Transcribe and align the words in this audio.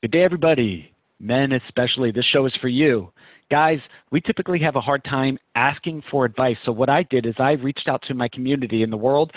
Good 0.00 0.12
day, 0.12 0.22
everybody. 0.22 0.92
Men, 1.18 1.50
especially. 1.50 2.12
This 2.12 2.24
show 2.32 2.46
is 2.46 2.52
for 2.60 2.68
you. 2.68 3.12
Guys, 3.50 3.80
we 4.12 4.20
typically 4.20 4.60
have 4.60 4.76
a 4.76 4.80
hard 4.80 5.02
time 5.02 5.36
asking 5.56 6.04
for 6.08 6.24
advice. 6.24 6.56
So, 6.64 6.70
what 6.70 6.88
I 6.88 7.02
did 7.02 7.26
is 7.26 7.34
I 7.40 7.52
reached 7.52 7.88
out 7.88 8.00
to 8.06 8.14
my 8.14 8.28
community 8.28 8.84
in 8.84 8.90
the 8.90 8.96
world 8.96 9.32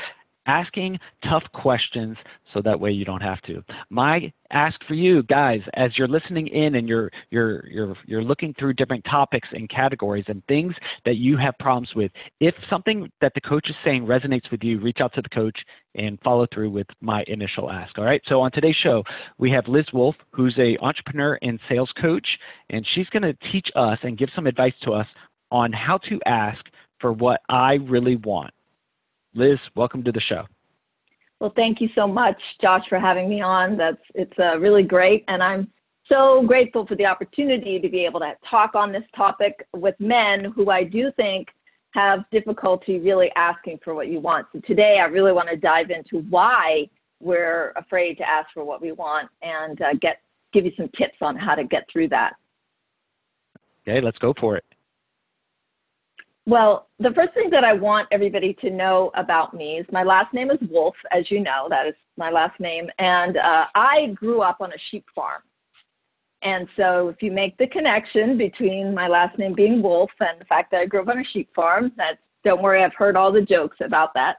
asking 0.45 0.99
tough 1.23 1.43
questions 1.53 2.17
so 2.53 2.61
that 2.61 2.79
way 2.79 2.91
you 2.91 3.05
don't 3.05 3.21
have 3.21 3.41
to. 3.43 3.63
My 3.89 4.31
ask 4.51 4.79
for 4.87 4.93
you 4.93 5.23
guys 5.23 5.61
as 5.75 5.97
you're 5.97 6.07
listening 6.07 6.47
in 6.47 6.75
and 6.75 6.87
you're 6.87 7.11
you're 7.29 7.67
you're 7.67 7.95
you're 8.05 8.23
looking 8.23 8.53
through 8.59 8.73
different 8.73 9.03
topics 9.05 9.47
and 9.51 9.69
categories 9.69 10.25
and 10.27 10.45
things 10.47 10.73
that 11.05 11.17
you 11.17 11.37
have 11.37 11.57
problems 11.59 11.89
with. 11.95 12.11
If 12.39 12.55
something 12.69 13.11
that 13.21 13.33
the 13.33 13.41
coach 13.41 13.69
is 13.69 13.75
saying 13.83 14.05
resonates 14.05 14.51
with 14.51 14.63
you, 14.63 14.79
reach 14.79 14.97
out 15.01 15.13
to 15.13 15.21
the 15.21 15.29
coach 15.29 15.57
and 15.95 16.19
follow 16.23 16.47
through 16.53 16.69
with 16.69 16.87
my 17.01 17.23
initial 17.27 17.69
ask. 17.69 17.97
All 17.97 18.05
right? 18.05 18.21
So 18.27 18.41
on 18.41 18.51
today's 18.51 18.75
show, 18.81 19.03
we 19.37 19.51
have 19.51 19.67
Liz 19.67 19.85
Wolfe, 19.93 20.15
who's 20.31 20.55
a 20.57 20.77
entrepreneur 20.81 21.37
and 21.41 21.59
sales 21.69 21.91
coach, 22.01 22.27
and 22.69 22.85
she's 22.93 23.07
going 23.07 23.23
to 23.23 23.33
teach 23.51 23.67
us 23.75 23.97
and 24.03 24.17
give 24.17 24.29
some 24.35 24.47
advice 24.47 24.73
to 24.83 24.93
us 24.93 25.07
on 25.51 25.71
how 25.73 25.97
to 26.09 26.19
ask 26.25 26.63
for 26.99 27.11
what 27.11 27.41
I 27.49 27.73
really 27.73 28.15
want. 28.17 28.53
Liz, 29.33 29.57
welcome 29.75 30.03
to 30.03 30.11
the 30.11 30.21
show. 30.21 30.45
Well, 31.39 31.53
thank 31.55 31.81
you 31.81 31.89
so 31.95 32.07
much, 32.07 32.39
Josh, 32.61 32.83
for 32.87 32.99
having 32.99 33.27
me 33.27 33.41
on. 33.41 33.75
That's 33.75 33.97
it's 34.13 34.37
uh, 34.37 34.59
really 34.59 34.83
great, 34.83 35.23
and 35.27 35.41
I'm 35.41 35.71
so 36.07 36.43
grateful 36.45 36.85
for 36.85 36.95
the 36.95 37.05
opportunity 37.05 37.79
to 37.79 37.89
be 37.89 38.05
able 38.05 38.19
to 38.19 38.33
talk 38.49 38.75
on 38.75 38.91
this 38.91 39.03
topic 39.15 39.65
with 39.73 39.95
men 39.99 40.51
who 40.55 40.69
I 40.69 40.83
do 40.83 41.11
think 41.15 41.47
have 41.91 42.19
difficulty 42.31 42.99
really 42.99 43.29
asking 43.35 43.79
for 43.83 43.93
what 43.93 44.07
you 44.07 44.19
want. 44.19 44.47
So 44.53 44.61
today, 44.65 44.99
I 45.01 45.05
really 45.05 45.33
want 45.33 45.49
to 45.49 45.57
dive 45.57 45.91
into 45.91 46.25
why 46.29 46.89
we're 47.19 47.71
afraid 47.75 48.17
to 48.17 48.27
ask 48.27 48.49
for 48.53 48.63
what 48.63 48.81
we 48.81 48.91
want 48.91 49.29
and 49.41 49.81
uh, 49.81 49.93
get 50.01 50.21
give 50.53 50.65
you 50.65 50.71
some 50.75 50.89
tips 50.97 51.15
on 51.21 51.35
how 51.35 51.55
to 51.55 51.63
get 51.63 51.85
through 51.91 52.09
that. 52.09 52.33
Okay, 53.87 54.01
let's 54.01 54.17
go 54.17 54.33
for 54.39 54.57
it. 54.57 54.65
Well, 56.45 56.87
the 56.99 57.11
first 57.15 57.33
thing 57.33 57.49
that 57.51 57.63
I 57.63 57.73
want 57.73 58.07
everybody 58.11 58.55
to 58.61 58.69
know 58.69 59.11
about 59.15 59.53
me 59.53 59.77
is 59.77 59.85
my 59.91 60.03
last 60.03 60.33
name 60.33 60.49
is 60.49 60.57
Wolfe, 60.69 60.95
as 61.11 61.29
you 61.29 61.39
know, 61.39 61.67
that 61.69 61.85
is 61.87 61.93
my 62.17 62.31
last 62.31 62.59
name. 62.59 62.87
And 62.97 63.37
uh, 63.37 63.65
I 63.75 64.07
grew 64.15 64.41
up 64.41 64.57
on 64.59 64.71
a 64.71 64.77
sheep 64.89 65.05
farm. 65.13 65.43
And 66.43 66.67
so 66.75 67.09
if 67.09 67.21
you 67.21 67.31
make 67.31 67.57
the 67.57 67.67
connection 67.67 68.37
between 68.37 68.93
my 68.93 69.07
last 69.07 69.37
name 69.37 69.53
being 69.53 69.81
Wolfe 69.81 70.09
and 70.19 70.39
the 70.39 70.45
fact 70.45 70.71
that 70.71 70.81
I 70.81 70.85
grew 70.85 71.01
up 71.01 71.07
on 71.07 71.19
a 71.19 71.23
sheep 71.31 71.49
farm, 71.55 71.91
that's, 71.97 72.17
don't 72.43 72.63
worry, 72.63 72.83
I've 72.83 72.95
heard 72.95 73.15
all 73.15 73.31
the 73.31 73.41
jokes 73.41 73.77
about 73.83 74.13
that. 74.15 74.37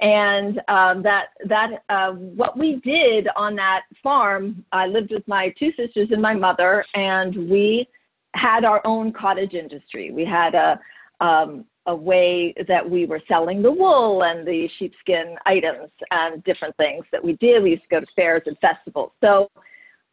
And 0.00 0.60
um, 0.68 1.02
that 1.04 1.28
that 1.48 1.70
uh, 1.88 2.12
what 2.12 2.58
we 2.58 2.80
did 2.84 3.28
on 3.34 3.56
that 3.56 3.82
farm, 4.02 4.62
I 4.70 4.86
lived 4.86 5.10
with 5.10 5.26
my 5.26 5.54
two 5.58 5.70
sisters 5.74 6.08
and 6.10 6.20
my 6.20 6.34
mother, 6.34 6.84
and 6.92 7.48
we 7.48 7.88
had 8.34 8.64
our 8.64 8.86
own 8.86 9.10
cottage 9.10 9.54
industry. 9.54 10.10
We 10.10 10.26
had 10.26 10.54
a 10.54 10.78
um, 11.24 11.64
a 11.86 11.94
way 11.94 12.52
that 12.68 12.88
we 12.88 13.06
were 13.06 13.22
selling 13.26 13.62
the 13.62 13.70
wool 13.70 14.24
and 14.24 14.46
the 14.46 14.68
sheepskin 14.78 15.36
items 15.46 15.90
and 16.10 16.42
different 16.44 16.76
things 16.76 17.04
that 17.12 17.24
we 17.24 17.34
did. 17.34 17.62
We 17.62 17.70
used 17.70 17.84
to 17.84 17.88
go 17.88 18.00
to 18.00 18.06
fairs 18.14 18.42
and 18.46 18.58
festivals. 18.58 19.12
So 19.22 19.50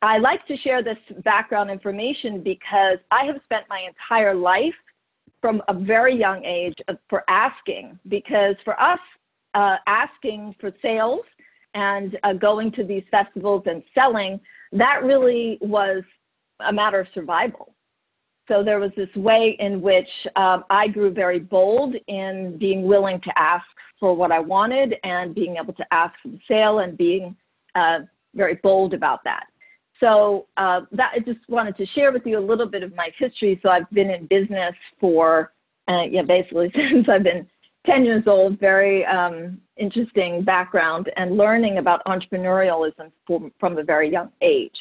I 0.03 0.17
like 0.17 0.45
to 0.47 0.57
share 0.57 0.83
this 0.83 0.97
background 1.23 1.71
information 1.71 2.43
because 2.43 2.97
I 3.09 3.23
have 3.23 3.37
spent 3.45 3.63
my 3.69 3.87
entire 3.87 4.35
life 4.35 4.73
from 5.39 5.61
a 5.69 5.73
very 5.73 6.13
young 6.13 6.43
age 6.43 6.73
for 7.09 7.23
asking, 7.29 7.97
because 8.09 8.55
for 8.65 8.77
us, 8.81 8.99
uh, 9.53 9.77
asking 9.87 10.55
for 10.59 10.71
sales 10.81 11.21
and 11.73 12.17
uh, 12.23 12.33
going 12.33 12.69
to 12.73 12.83
these 12.83 13.03
festivals 13.11 13.63
and 13.65 13.81
selling, 13.95 14.41
that 14.73 15.03
really 15.05 15.57
was 15.61 16.03
a 16.67 16.73
matter 16.73 16.99
of 16.99 17.07
survival. 17.13 17.73
So 18.49 18.61
there 18.61 18.81
was 18.81 18.91
this 18.97 19.13
way 19.15 19.55
in 19.59 19.81
which 19.81 20.09
um, 20.35 20.65
I 20.69 20.89
grew 20.89 21.11
very 21.11 21.39
bold 21.39 21.95
in 22.09 22.57
being 22.59 22.83
willing 22.83 23.21
to 23.21 23.31
ask 23.39 23.65
for 24.01 24.13
what 24.13 24.33
I 24.33 24.39
wanted 24.41 24.95
and 25.05 25.33
being 25.33 25.55
able 25.55 25.73
to 25.75 25.93
ask 25.93 26.13
for 26.21 26.27
the 26.27 26.39
sale 26.45 26.79
and 26.79 26.97
being 26.97 27.37
uh, 27.75 27.99
very 28.35 28.55
bold 28.55 28.93
about 28.93 29.23
that. 29.23 29.45
So 29.99 30.47
uh, 30.57 30.81
that 30.91 31.11
I 31.15 31.19
just 31.19 31.39
wanted 31.47 31.77
to 31.77 31.85
share 31.87 32.11
with 32.11 32.23
you 32.25 32.37
a 32.37 32.41
little 32.41 32.67
bit 32.67 32.83
of 32.83 32.95
my 32.95 33.09
history. 33.17 33.59
So 33.63 33.69
I've 33.69 33.89
been 33.91 34.09
in 34.09 34.27
business 34.27 34.73
for, 34.99 35.53
uh, 35.87 36.03
yeah, 36.09 36.23
basically 36.23 36.71
since 36.91 37.07
I've 37.09 37.23
been 37.23 37.47
10 37.85 38.05
years 38.05 38.23
old. 38.27 38.59
Very 38.59 39.05
um, 39.05 39.59
interesting 39.77 40.43
background 40.43 41.09
and 41.15 41.37
learning 41.37 41.77
about 41.77 42.03
entrepreneurialism 42.05 43.11
from, 43.27 43.51
from 43.59 43.77
a 43.77 43.83
very 43.83 44.11
young 44.11 44.31
age. 44.41 44.75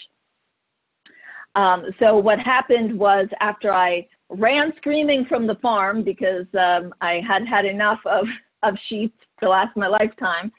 Um, 1.54 1.84
so 1.98 2.16
what 2.16 2.38
happened 2.38 2.98
was 2.98 3.28
after 3.40 3.72
I 3.72 4.06
ran 4.30 4.72
screaming 4.78 5.26
from 5.28 5.46
the 5.46 5.56
farm 5.56 6.02
because 6.02 6.46
um, 6.58 6.94
I 7.00 7.20
had 7.26 7.46
had 7.46 7.64
enough 7.64 8.00
of, 8.06 8.24
of 8.62 8.74
sheep 8.88 9.14
to 9.40 9.48
last 9.48 9.76
my 9.76 9.88
lifetime, 9.88 10.50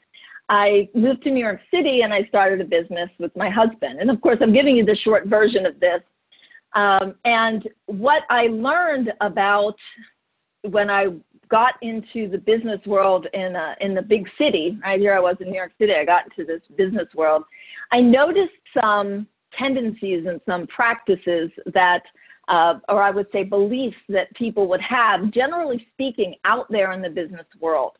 I 0.48 0.88
moved 0.94 1.22
to 1.24 1.30
New 1.30 1.40
York 1.40 1.60
City 1.72 2.02
and 2.02 2.12
I 2.12 2.24
started 2.24 2.60
a 2.60 2.64
business 2.64 3.08
with 3.18 3.34
my 3.36 3.48
husband. 3.48 4.00
And 4.00 4.10
of 4.10 4.20
course, 4.20 4.38
I'm 4.42 4.52
giving 4.52 4.76
you 4.76 4.84
the 4.84 4.96
short 5.02 5.26
version 5.26 5.64
of 5.64 5.80
this. 5.80 6.00
Um, 6.74 7.14
and 7.24 7.66
what 7.86 8.22
I 8.30 8.48
learned 8.48 9.12
about 9.20 9.76
when 10.62 10.90
I 10.90 11.06
got 11.48 11.74
into 11.82 12.28
the 12.28 12.38
business 12.38 12.80
world 12.86 13.26
in 13.32 13.54
a, 13.54 13.76
in 13.80 13.94
the 13.94 14.02
big 14.02 14.26
city, 14.38 14.78
right 14.82 14.98
here 14.98 15.14
I 15.14 15.20
was 15.20 15.36
in 15.40 15.48
New 15.48 15.56
York 15.56 15.72
City, 15.78 15.92
I 15.92 16.04
got 16.04 16.24
into 16.24 16.44
this 16.44 16.62
business 16.76 17.08
world. 17.14 17.44
I 17.92 18.00
noticed 18.00 18.50
some 18.78 19.26
tendencies 19.58 20.26
and 20.26 20.40
some 20.46 20.66
practices 20.66 21.50
that, 21.72 22.02
uh, 22.48 22.80
or 22.88 23.02
I 23.02 23.10
would 23.10 23.28
say 23.32 23.44
beliefs 23.44 23.96
that 24.08 24.34
people 24.34 24.68
would 24.68 24.80
have, 24.80 25.30
generally 25.30 25.86
speaking, 25.92 26.34
out 26.44 26.66
there 26.70 26.92
in 26.92 27.02
the 27.02 27.10
business 27.10 27.46
world. 27.60 27.92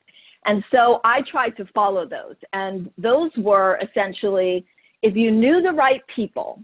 And 0.46 0.62
so 0.70 1.00
I 1.04 1.20
tried 1.30 1.56
to 1.56 1.66
follow 1.74 2.06
those. 2.06 2.36
And 2.52 2.90
those 2.98 3.30
were 3.36 3.78
essentially 3.82 4.66
if 5.04 5.14
you 5.14 5.30
knew 5.30 5.60
the 5.60 5.72
right 5.72 6.00
people, 6.14 6.62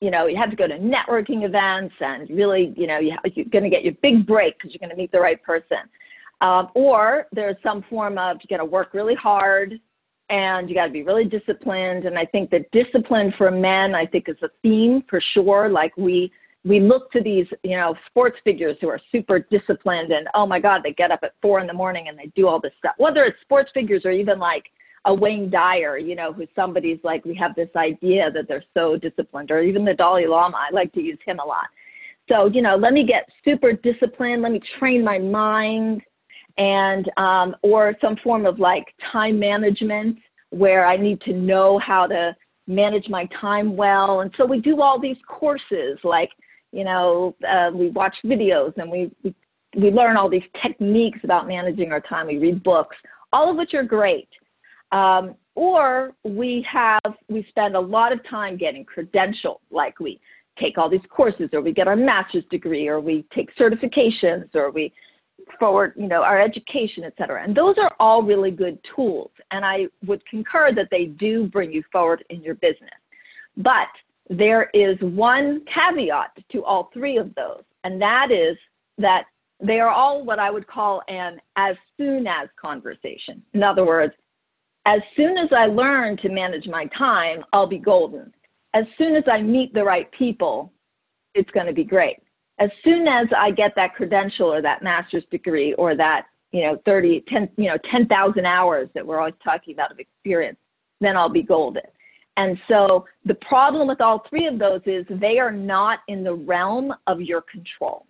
you 0.00 0.10
know, 0.10 0.26
you 0.26 0.36
had 0.36 0.50
to 0.50 0.56
go 0.56 0.66
to 0.66 0.78
networking 0.78 1.44
events 1.44 1.94
and 2.00 2.28
really, 2.28 2.74
you 2.76 2.86
know, 2.86 2.98
you 2.98 3.12
are 3.12 3.44
going 3.50 3.64
to 3.64 3.70
get 3.70 3.82
your 3.82 3.94
big 4.02 4.26
break 4.26 4.58
because 4.58 4.72
you're 4.72 4.78
going 4.78 4.90
to 4.90 4.96
meet 4.96 5.10
the 5.10 5.20
right 5.20 5.42
person. 5.42 5.78
Um, 6.42 6.68
or 6.74 7.26
there's 7.32 7.56
some 7.62 7.82
form 7.88 8.18
of 8.18 8.36
you 8.42 8.54
got 8.54 8.62
to 8.62 8.64
work 8.66 8.92
really 8.92 9.14
hard 9.14 9.80
and 10.28 10.68
you 10.68 10.74
got 10.74 10.86
to 10.86 10.92
be 10.92 11.02
really 11.02 11.24
disciplined. 11.24 12.04
And 12.04 12.18
I 12.18 12.26
think 12.26 12.50
that 12.50 12.70
discipline 12.72 13.32
for 13.38 13.50
men, 13.50 13.94
I 13.94 14.04
think, 14.04 14.28
is 14.28 14.36
a 14.42 14.48
theme 14.62 15.02
for 15.08 15.22
sure. 15.32 15.70
Like 15.70 15.96
we 15.96 16.30
we 16.64 16.78
look 16.78 17.10
to 17.12 17.22
these, 17.22 17.46
you 17.62 17.76
know, 17.76 17.94
sports 18.06 18.36
figures 18.44 18.76
who 18.80 18.88
are 18.88 19.00
super 19.10 19.38
disciplined, 19.50 20.12
and 20.12 20.28
oh 20.34 20.46
my 20.46 20.60
God, 20.60 20.82
they 20.84 20.92
get 20.92 21.10
up 21.10 21.20
at 21.22 21.32
four 21.40 21.60
in 21.60 21.66
the 21.66 21.72
morning 21.72 22.08
and 22.08 22.18
they 22.18 22.30
do 22.36 22.46
all 22.46 22.60
this 22.60 22.72
stuff. 22.78 22.94
Whether 22.98 23.24
it's 23.24 23.40
sports 23.40 23.70
figures 23.72 24.02
or 24.04 24.10
even 24.10 24.38
like 24.38 24.64
a 25.06 25.14
Wayne 25.14 25.48
Dyer, 25.48 25.96
you 25.96 26.14
know, 26.14 26.32
who 26.32 26.46
somebody's 26.54 26.98
like, 27.02 27.24
we 27.24 27.34
have 27.36 27.54
this 27.54 27.70
idea 27.76 28.30
that 28.32 28.46
they're 28.48 28.64
so 28.74 28.96
disciplined, 28.96 29.50
or 29.50 29.62
even 29.62 29.84
the 29.84 29.94
Dalai 29.94 30.26
Lama. 30.26 30.58
I 30.58 30.74
like 30.74 30.92
to 30.92 31.00
use 31.00 31.18
him 31.24 31.38
a 31.38 31.46
lot. 31.46 31.66
So, 32.28 32.46
you 32.46 32.62
know, 32.62 32.76
let 32.76 32.92
me 32.92 33.06
get 33.06 33.28
super 33.44 33.72
disciplined. 33.72 34.42
Let 34.42 34.52
me 34.52 34.60
train 34.78 35.02
my 35.02 35.18
mind 35.18 36.02
and 36.58 37.10
um, 37.16 37.56
or 37.62 37.96
some 38.00 38.16
form 38.22 38.44
of 38.44 38.58
like 38.58 38.84
time 39.10 39.38
management 39.38 40.18
where 40.50 40.86
I 40.86 40.96
need 40.96 41.20
to 41.22 41.32
know 41.32 41.78
how 41.78 42.06
to 42.06 42.36
manage 42.66 43.08
my 43.08 43.26
time 43.40 43.76
well. 43.76 44.20
And 44.20 44.30
so 44.36 44.44
we 44.44 44.60
do 44.60 44.82
all 44.82 45.00
these 45.00 45.16
courses, 45.26 45.98
like 46.04 46.30
you 46.72 46.84
know, 46.84 47.34
uh, 47.48 47.70
we 47.74 47.90
watch 47.90 48.14
videos 48.24 48.72
and 48.76 48.90
we, 48.90 49.10
we 49.22 49.34
we 49.76 49.90
learn 49.90 50.16
all 50.16 50.28
these 50.28 50.42
techniques 50.62 51.20
about 51.22 51.46
managing 51.46 51.92
our 51.92 52.00
time. 52.00 52.26
We 52.26 52.38
read 52.38 52.62
books, 52.62 52.96
all 53.32 53.50
of 53.50 53.56
which 53.56 53.74
are 53.74 53.84
great. 53.84 54.28
Um, 54.90 55.36
or 55.54 56.12
we 56.24 56.66
have 56.70 57.14
we 57.28 57.46
spend 57.48 57.76
a 57.76 57.80
lot 57.80 58.12
of 58.12 58.18
time 58.28 58.56
getting 58.56 58.84
credentialed, 58.84 59.60
like 59.70 60.00
we 60.00 60.20
take 60.58 60.78
all 60.78 60.90
these 60.90 61.00
courses, 61.08 61.50
or 61.52 61.60
we 61.60 61.72
get 61.72 61.86
our 61.88 61.96
master's 61.96 62.44
degree, 62.50 62.88
or 62.88 63.00
we 63.00 63.24
take 63.34 63.54
certifications, 63.56 64.48
or 64.54 64.70
we 64.70 64.92
forward, 65.58 65.94
you 65.96 66.06
know, 66.06 66.22
our 66.22 66.40
education, 66.40 67.04
et 67.04 67.14
cetera. 67.16 67.42
And 67.42 67.56
those 67.56 67.76
are 67.78 67.92
all 67.98 68.22
really 68.22 68.50
good 68.50 68.78
tools. 68.94 69.30
And 69.50 69.64
I 69.64 69.86
would 70.06 70.24
concur 70.26 70.74
that 70.74 70.88
they 70.90 71.06
do 71.06 71.46
bring 71.46 71.72
you 71.72 71.82
forward 71.90 72.24
in 72.30 72.42
your 72.42 72.54
business. 72.56 72.90
But 73.56 73.88
there 74.30 74.70
is 74.72 74.96
one 75.00 75.62
caveat 75.66 76.30
to 76.52 76.64
all 76.64 76.90
three 76.94 77.18
of 77.18 77.34
those, 77.34 77.62
and 77.84 78.00
that 78.00 78.30
is 78.30 78.56
that 78.96 79.24
they 79.62 79.80
are 79.80 79.90
all 79.90 80.24
what 80.24 80.38
I 80.38 80.50
would 80.50 80.66
call 80.66 81.02
an 81.08 81.38
as 81.56 81.76
soon 81.98 82.26
as 82.26 82.48
conversation. 82.58 83.42
In 83.52 83.62
other 83.62 83.84
words, 83.84 84.14
as 84.86 85.00
soon 85.14 85.36
as 85.36 85.50
I 85.54 85.66
learn 85.66 86.16
to 86.18 86.30
manage 86.30 86.66
my 86.66 86.86
time, 86.96 87.44
I'll 87.52 87.66
be 87.66 87.78
golden. 87.78 88.32
As 88.72 88.84
soon 88.96 89.16
as 89.16 89.24
I 89.30 89.42
meet 89.42 89.74
the 89.74 89.84
right 89.84 90.10
people, 90.12 90.72
it's 91.34 91.50
going 91.50 91.66
to 91.66 91.74
be 91.74 91.84
great 91.84 92.16
as 92.60 92.70
soon 92.84 93.08
as 93.08 93.26
I 93.36 93.50
get 93.50 93.72
that 93.76 93.94
credential 93.94 94.52
or 94.52 94.62
that 94.62 94.82
master's 94.82 95.24
degree 95.30 95.72
or 95.74 95.96
that, 95.96 96.26
you 96.52 96.62
know, 96.62 96.80
30, 96.84 97.24
10, 97.26 97.48
you 97.56 97.68
know, 97.68 97.78
10,000 97.90 98.46
hours 98.46 98.88
that 98.94 99.04
we're 99.04 99.18
always 99.18 99.34
talking 99.42 99.72
about 99.72 99.90
of 99.90 99.98
experience, 99.98 100.58
then 101.00 101.16
I'll 101.16 101.30
be 101.30 101.42
golden. 101.42 101.82
And 102.40 102.56
so 102.68 103.04
the 103.26 103.34
problem 103.34 103.86
with 103.86 104.00
all 104.00 104.24
three 104.30 104.46
of 104.46 104.58
those 104.58 104.80
is 104.86 105.04
they 105.10 105.38
are 105.38 105.52
not 105.52 105.98
in 106.08 106.24
the 106.24 106.32
realm 106.32 106.90
of 107.06 107.20
your 107.20 107.42
control. 107.42 108.06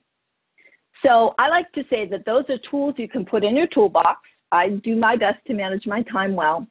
So 1.04 1.34
I 1.40 1.48
like 1.48 1.70
to 1.72 1.82
say 1.90 2.06
that 2.06 2.24
those 2.26 2.44
are 2.48 2.58
tools 2.70 2.94
you 2.96 3.08
can 3.08 3.24
put 3.24 3.42
in 3.42 3.56
your 3.56 3.66
toolbox. 3.66 4.20
I 4.52 4.68
do 4.84 4.94
my 4.94 5.16
best 5.16 5.44
to 5.48 5.54
manage 5.54 5.84
my 5.84 6.02
time 6.04 6.36
well, 6.36 6.64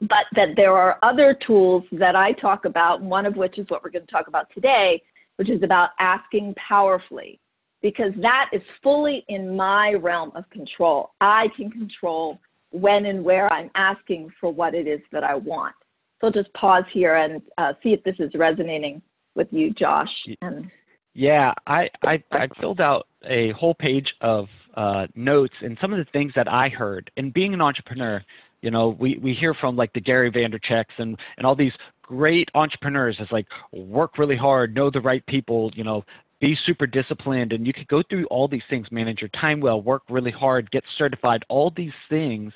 but 0.00 0.26
that 0.34 0.48
there 0.56 0.76
are 0.76 0.98
other 1.04 1.38
tools 1.46 1.84
that 1.92 2.16
I 2.16 2.32
talk 2.32 2.64
about, 2.64 3.00
one 3.00 3.24
of 3.24 3.36
which 3.36 3.56
is 3.56 3.66
what 3.68 3.84
we're 3.84 3.90
going 3.90 4.06
to 4.06 4.10
talk 4.10 4.26
about 4.26 4.48
today, 4.52 5.00
which 5.36 5.50
is 5.50 5.62
about 5.62 5.90
asking 6.00 6.56
powerfully, 6.56 7.38
because 7.82 8.12
that 8.20 8.50
is 8.52 8.62
fully 8.82 9.24
in 9.28 9.54
my 9.54 9.92
realm 9.92 10.32
of 10.34 10.50
control. 10.50 11.12
I 11.20 11.46
can 11.56 11.70
control 11.70 12.40
when 12.72 13.06
and 13.06 13.24
where 13.24 13.52
I'm 13.52 13.70
asking 13.76 14.32
for 14.40 14.52
what 14.52 14.74
it 14.74 14.88
is 14.88 15.00
that 15.12 15.22
I 15.22 15.36
want. 15.36 15.76
So 16.24 16.28
I'll 16.28 16.32
just 16.32 16.54
pause 16.54 16.84
here 16.90 17.16
and 17.16 17.42
uh, 17.58 17.74
see 17.82 17.90
if 17.90 18.02
this 18.02 18.14
is 18.18 18.30
resonating 18.34 19.02
with 19.34 19.48
you, 19.50 19.74
Josh. 19.74 20.08
And 20.40 20.70
yeah, 21.12 21.52
I, 21.66 21.90
I, 22.02 22.22
I 22.32 22.48
filled 22.58 22.80
out 22.80 23.08
a 23.28 23.52
whole 23.52 23.74
page 23.74 24.08
of 24.22 24.46
uh, 24.74 25.06
notes 25.14 25.52
and 25.60 25.76
some 25.82 25.92
of 25.92 25.98
the 25.98 26.10
things 26.12 26.32
that 26.34 26.48
I 26.48 26.70
heard. 26.70 27.10
And 27.18 27.34
being 27.34 27.52
an 27.52 27.60
entrepreneur, 27.60 28.24
you 28.62 28.70
know, 28.70 28.96
we, 28.98 29.18
we 29.18 29.34
hear 29.34 29.52
from 29.52 29.76
like 29.76 29.92
the 29.92 30.00
Gary 30.00 30.30
Vaynerchuk's 30.30 30.94
and, 30.96 31.14
and 31.36 31.46
all 31.46 31.54
these 31.54 31.72
great 32.00 32.48
entrepreneurs 32.54 33.18
is 33.20 33.28
like 33.30 33.46
work 33.72 34.16
really 34.16 34.36
hard, 34.36 34.74
know 34.74 34.90
the 34.90 35.02
right 35.02 35.24
people, 35.26 35.72
you 35.74 35.84
know, 35.84 36.06
be 36.40 36.56
super 36.64 36.86
disciplined. 36.86 37.52
And 37.52 37.66
you 37.66 37.74
could 37.74 37.88
go 37.88 38.02
through 38.08 38.24
all 38.28 38.48
these 38.48 38.62
things, 38.70 38.86
manage 38.90 39.20
your 39.20 39.30
time 39.38 39.60
well, 39.60 39.82
work 39.82 40.04
really 40.08 40.32
hard, 40.32 40.70
get 40.70 40.84
certified, 40.96 41.44
all 41.50 41.70
these 41.76 41.92
things 42.08 42.54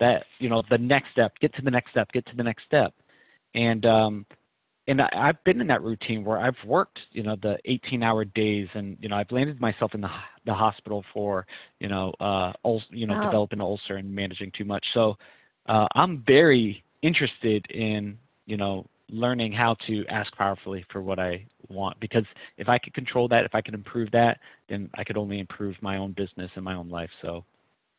that, 0.00 0.24
you 0.38 0.48
know, 0.48 0.62
the 0.70 0.78
next 0.78 1.10
step, 1.12 1.34
get 1.42 1.54
to 1.56 1.62
the 1.62 1.70
next 1.70 1.90
step, 1.90 2.10
get 2.12 2.24
to 2.24 2.36
the 2.36 2.42
next 2.42 2.64
step. 2.64 2.94
And 3.54 3.84
um, 3.86 4.26
and 4.88 5.00
I, 5.00 5.08
I've 5.12 5.44
been 5.44 5.60
in 5.60 5.66
that 5.68 5.82
routine 5.82 6.24
where 6.24 6.38
I've 6.38 6.56
worked, 6.66 6.98
you 7.12 7.22
know, 7.22 7.36
the 7.40 7.56
18-hour 7.68 8.24
days, 8.26 8.68
and 8.74 8.96
you 9.00 9.08
know, 9.08 9.16
I've 9.16 9.30
landed 9.30 9.60
myself 9.60 9.94
in 9.94 10.00
the 10.00 10.10
the 10.44 10.54
hospital 10.54 11.04
for, 11.14 11.46
you 11.78 11.88
know, 11.88 12.12
uh, 12.20 12.52
ul- 12.64 12.82
you 12.90 13.06
know, 13.06 13.14
wow. 13.14 13.22
developing 13.22 13.60
an 13.60 13.64
ulcer 13.64 13.96
and 13.96 14.12
managing 14.12 14.50
too 14.56 14.64
much. 14.64 14.84
So, 14.92 15.16
uh, 15.68 15.86
I'm 15.94 16.24
very 16.26 16.82
interested 17.02 17.64
in, 17.70 18.18
you 18.46 18.56
know, 18.56 18.86
learning 19.08 19.52
how 19.52 19.76
to 19.86 20.04
ask 20.08 20.34
powerfully 20.36 20.84
for 20.90 21.00
what 21.00 21.18
I 21.18 21.46
want 21.68 22.00
because 22.00 22.24
if 22.56 22.68
I 22.68 22.78
could 22.78 22.94
control 22.94 23.28
that, 23.28 23.44
if 23.44 23.54
I 23.54 23.60
could 23.60 23.74
improve 23.74 24.10
that, 24.12 24.38
then 24.68 24.90
I 24.94 25.04
could 25.04 25.16
only 25.16 25.38
improve 25.38 25.76
my 25.80 25.98
own 25.98 26.12
business 26.12 26.50
and 26.56 26.64
my 26.64 26.74
own 26.74 26.88
life. 26.88 27.10
So, 27.20 27.44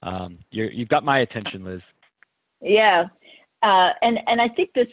um, 0.02 0.40
you're, 0.52 0.70
you've 0.70 0.90
got 0.90 1.06
my 1.06 1.20
attention, 1.20 1.64
Liz. 1.64 1.82
Yeah, 2.60 3.06
uh, 3.62 3.90
and 4.02 4.20
and 4.28 4.42
I 4.42 4.50
think 4.50 4.74
this 4.74 4.88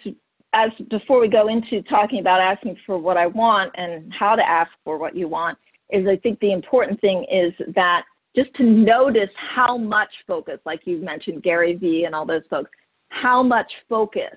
as 0.52 0.70
before 0.91 1.20
we 1.20 1.29
go 1.29 1.49
into 1.49 1.82
talking 1.82 2.20
about 2.20 2.41
asking 2.41 2.76
for 2.87 2.99
what 2.99 3.17
I 3.17 3.26
want 3.26 3.73
and 3.76 4.12
how 4.12 4.35
to 4.35 4.47
ask 4.47 4.70
for 4.85 4.99
what 4.99 5.17
you 5.17 5.29
want, 5.29 5.56
is 5.91 6.06
I 6.06 6.17
think 6.17 6.38
the 6.41 6.52
important 6.52 7.00
thing 7.00 7.26
is 7.31 7.52
that 7.75 8.02
just 8.35 8.52
to 8.55 8.62
notice 8.62 9.31
how 9.37 9.76
much 9.76 10.11
focus, 10.26 10.58
like 10.64 10.81
you 10.85 10.99
mentioned, 10.99 11.43
Gary 11.43 11.75
Vee 11.75 12.05
and 12.05 12.14
all 12.14 12.26
those 12.26 12.43
folks, 12.49 12.70
how 13.08 13.43
much 13.43 13.70
focus, 13.88 14.37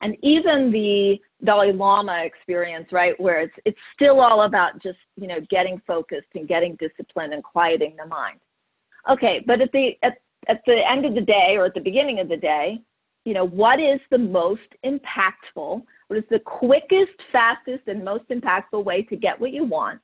and 0.00 0.16
even 0.22 0.70
the 0.70 1.16
Dalai 1.44 1.72
Lama 1.72 2.24
experience, 2.24 2.88
right, 2.90 3.18
where 3.20 3.40
it's 3.40 3.54
it's 3.64 3.78
still 3.94 4.20
all 4.20 4.42
about 4.42 4.82
just 4.82 4.98
you 5.16 5.26
know 5.26 5.40
getting 5.50 5.80
focused 5.86 6.28
and 6.34 6.48
getting 6.48 6.76
disciplined 6.76 7.32
and 7.32 7.42
quieting 7.42 7.94
the 7.98 8.06
mind. 8.06 8.40
Okay, 9.10 9.42
but 9.46 9.60
at 9.60 9.72
the 9.72 9.92
at, 10.02 10.18
at 10.48 10.62
the 10.66 10.80
end 10.90 11.04
of 11.04 11.14
the 11.14 11.20
day 11.20 11.54
or 11.56 11.66
at 11.66 11.74
the 11.74 11.80
beginning 11.80 12.20
of 12.20 12.28
the 12.28 12.36
day, 12.36 12.80
you 13.24 13.32
know, 13.32 13.46
what 13.46 13.80
is 13.80 14.00
the 14.10 14.18
most 14.18 14.60
impactful, 14.84 15.82
what 16.08 16.18
is 16.18 16.24
the 16.30 16.38
quickest, 16.40 17.12
fastest, 17.32 17.82
and 17.86 18.04
most 18.04 18.28
impactful 18.28 18.84
way 18.84 19.02
to 19.02 19.16
get 19.16 19.40
what 19.40 19.52
you 19.52 19.64
want 19.64 20.00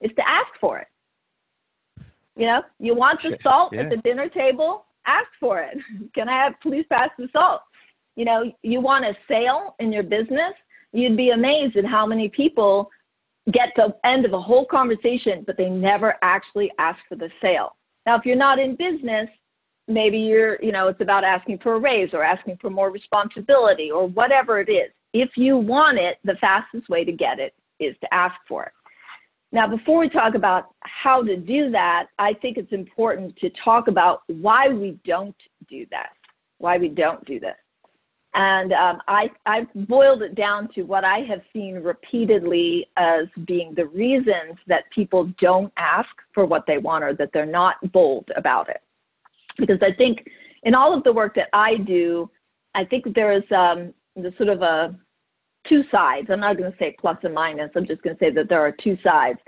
is 0.00 0.10
to 0.16 0.28
ask 0.28 0.48
for 0.60 0.78
it. 0.78 0.88
You 2.36 2.46
know, 2.46 2.62
you 2.78 2.94
want 2.94 3.20
the 3.22 3.36
salt 3.42 3.72
yeah. 3.72 3.82
at 3.82 3.90
the 3.90 3.96
dinner 3.98 4.28
table, 4.28 4.86
ask 5.06 5.28
for 5.40 5.60
it. 5.60 5.76
Can 6.14 6.28
I 6.28 6.44
have, 6.44 6.54
please 6.62 6.84
pass 6.90 7.10
the 7.18 7.28
salt? 7.32 7.62
You 8.16 8.24
know, 8.24 8.52
you 8.62 8.80
want 8.80 9.04
a 9.04 9.14
sale 9.28 9.76
in 9.78 9.92
your 9.92 10.02
business, 10.02 10.54
you'd 10.92 11.16
be 11.16 11.30
amazed 11.30 11.76
at 11.76 11.84
how 11.84 12.06
many 12.06 12.28
people 12.28 12.90
get 13.52 13.70
to 13.76 13.88
the 13.88 14.08
end 14.08 14.24
of 14.24 14.32
a 14.32 14.40
whole 14.40 14.66
conversation, 14.66 15.44
but 15.46 15.56
they 15.56 15.68
never 15.68 16.16
actually 16.22 16.70
ask 16.78 16.98
for 17.08 17.16
the 17.16 17.30
sale. 17.40 17.76
Now, 18.06 18.16
if 18.16 18.24
you're 18.24 18.36
not 18.36 18.58
in 18.58 18.76
business, 18.76 19.28
maybe 19.88 20.18
you're, 20.18 20.62
you 20.62 20.70
know, 20.70 20.88
it's 20.88 21.00
about 21.00 21.24
asking 21.24 21.58
for 21.58 21.74
a 21.74 21.78
raise 21.78 22.10
or 22.12 22.22
asking 22.22 22.58
for 22.60 22.70
more 22.70 22.90
responsibility 22.90 23.90
or 23.90 24.06
whatever 24.06 24.60
it 24.60 24.70
is. 24.70 24.90
If 25.14 25.30
you 25.36 25.56
want 25.56 25.98
it, 25.98 26.18
the 26.24 26.36
fastest 26.40 26.88
way 26.88 27.04
to 27.04 27.12
get 27.12 27.38
it 27.38 27.54
is 27.80 27.96
to 28.02 28.14
ask 28.14 28.34
for 28.46 28.64
it. 28.64 28.72
Now, 29.50 29.66
before 29.66 30.00
we 30.00 30.10
talk 30.10 30.34
about 30.34 30.74
how 30.80 31.22
to 31.22 31.36
do 31.36 31.70
that, 31.70 32.08
I 32.18 32.34
think 32.34 32.58
it's 32.58 32.72
important 32.72 33.34
to 33.36 33.50
talk 33.64 33.88
about 33.88 34.20
why 34.26 34.68
we 34.68 34.98
don't 35.06 35.36
do 35.70 35.86
that, 35.90 36.10
why 36.58 36.76
we 36.76 36.88
don't 36.88 37.24
do 37.24 37.40
this. 37.40 37.56
And 38.34 38.74
um, 38.74 38.98
I, 39.08 39.30
I've 39.46 39.72
boiled 39.88 40.20
it 40.20 40.34
down 40.34 40.68
to 40.74 40.82
what 40.82 41.02
I 41.02 41.20
have 41.20 41.40
seen 41.54 41.76
repeatedly 41.76 42.86
as 42.98 43.24
being 43.46 43.72
the 43.74 43.86
reasons 43.86 44.58
that 44.66 44.84
people 44.94 45.32
don't 45.40 45.72
ask 45.78 46.10
for 46.34 46.44
what 46.44 46.64
they 46.66 46.76
want 46.76 47.04
or 47.04 47.14
that 47.14 47.30
they're 47.32 47.46
not 47.46 47.76
bold 47.90 48.28
about 48.36 48.68
it 48.68 48.82
because 49.58 49.78
I 49.82 49.92
think 49.92 50.26
in 50.62 50.74
all 50.74 50.96
of 50.96 51.04
the 51.04 51.12
work 51.12 51.34
that 51.34 51.48
I 51.52 51.76
do, 51.76 52.30
I 52.74 52.84
think 52.84 53.14
there's 53.14 53.44
um, 53.50 53.92
the 54.16 54.32
sort 54.36 54.48
of 54.48 54.62
a 54.62 54.94
two 55.68 55.82
sides. 55.90 56.28
I'm 56.30 56.40
not 56.40 56.56
going 56.56 56.70
to 56.70 56.78
say 56.78 56.96
plus 56.98 57.18
and 57.22 57.34
minus. 57.34 57.70
I'm 57.76 57.86
just 57.86 58.02
going 58.02 58.16
to 58.16 58.20
say 58.20 58.30
that 58.30 58.48
there 58.48 58.60
are 58.60 58.72
two 58.82 58.96
sides. 59.02 59.38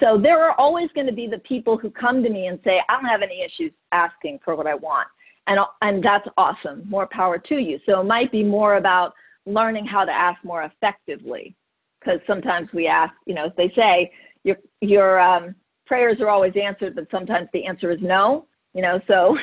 So 0.00 0.18
there 0.20 0.42
are 0.42 0.52
always 0.58 0.88
going 0.94 1.06
to 1.06 1.12
be 1.12 1.26
the 1.26 1.38
people 1.38 1.76
who 1.76 1.90
come 1.90 2.22
to 2.22 2.30
me 2.30 2.46
and 2.46 2.58
say, 2.64 2.80
I 2.88 2.94
don't 2.94 3.10
have 3.10 3.22
any 3.22 3.42
issues 3.42 3.72
asking 3.92 4.40
for 4.44 4.54
what 4.54 4.66
I 4.66 4.74
want. 4.74 5.08
And, 5.46 5.60
and 5.82 6.02
that's 6.02 6.26
awesome. 6.36 6.82
More 6.88 7.08
power 7.10 7.38
to 7.38 7.56
you. 7.56 7.78
So 7.86 8.00
it 8.00 8.04
might 8.04 8.32
be 8.32 8.42
more 8.42 8.76
about 8.76 9.12
learning 9.46 9.86
how 9.86 10.04
to 10.04 10.12
ask 10.12 10.42
more 10.44 10.64
effectively. 10.64 11.54
Because 12.00 12.20
sometimes 12.26 12.68
we 12.72 12.86
ask, 12.86 13.12
you 13.26 13.34
know, 13.34 13.46
if 13.46 13.56
they 13.56 13.72
say 13.74 14.12
your, 14.44 14.56
your 14.80 15.18
um, 15.18 15.54
prayers 15.86 16.18
are 16.20 16.28
always 16.28 16.52
answered, 16.62 16.94
but 16.94 17.08
sometimes 17.10 17.48
the 17.52 17.64
answer 17.64 17.90
is 17.90 17.98
no 18.00 18.46
you 18.76 18.82
know, 18.82 19.00
so 19.08 19.36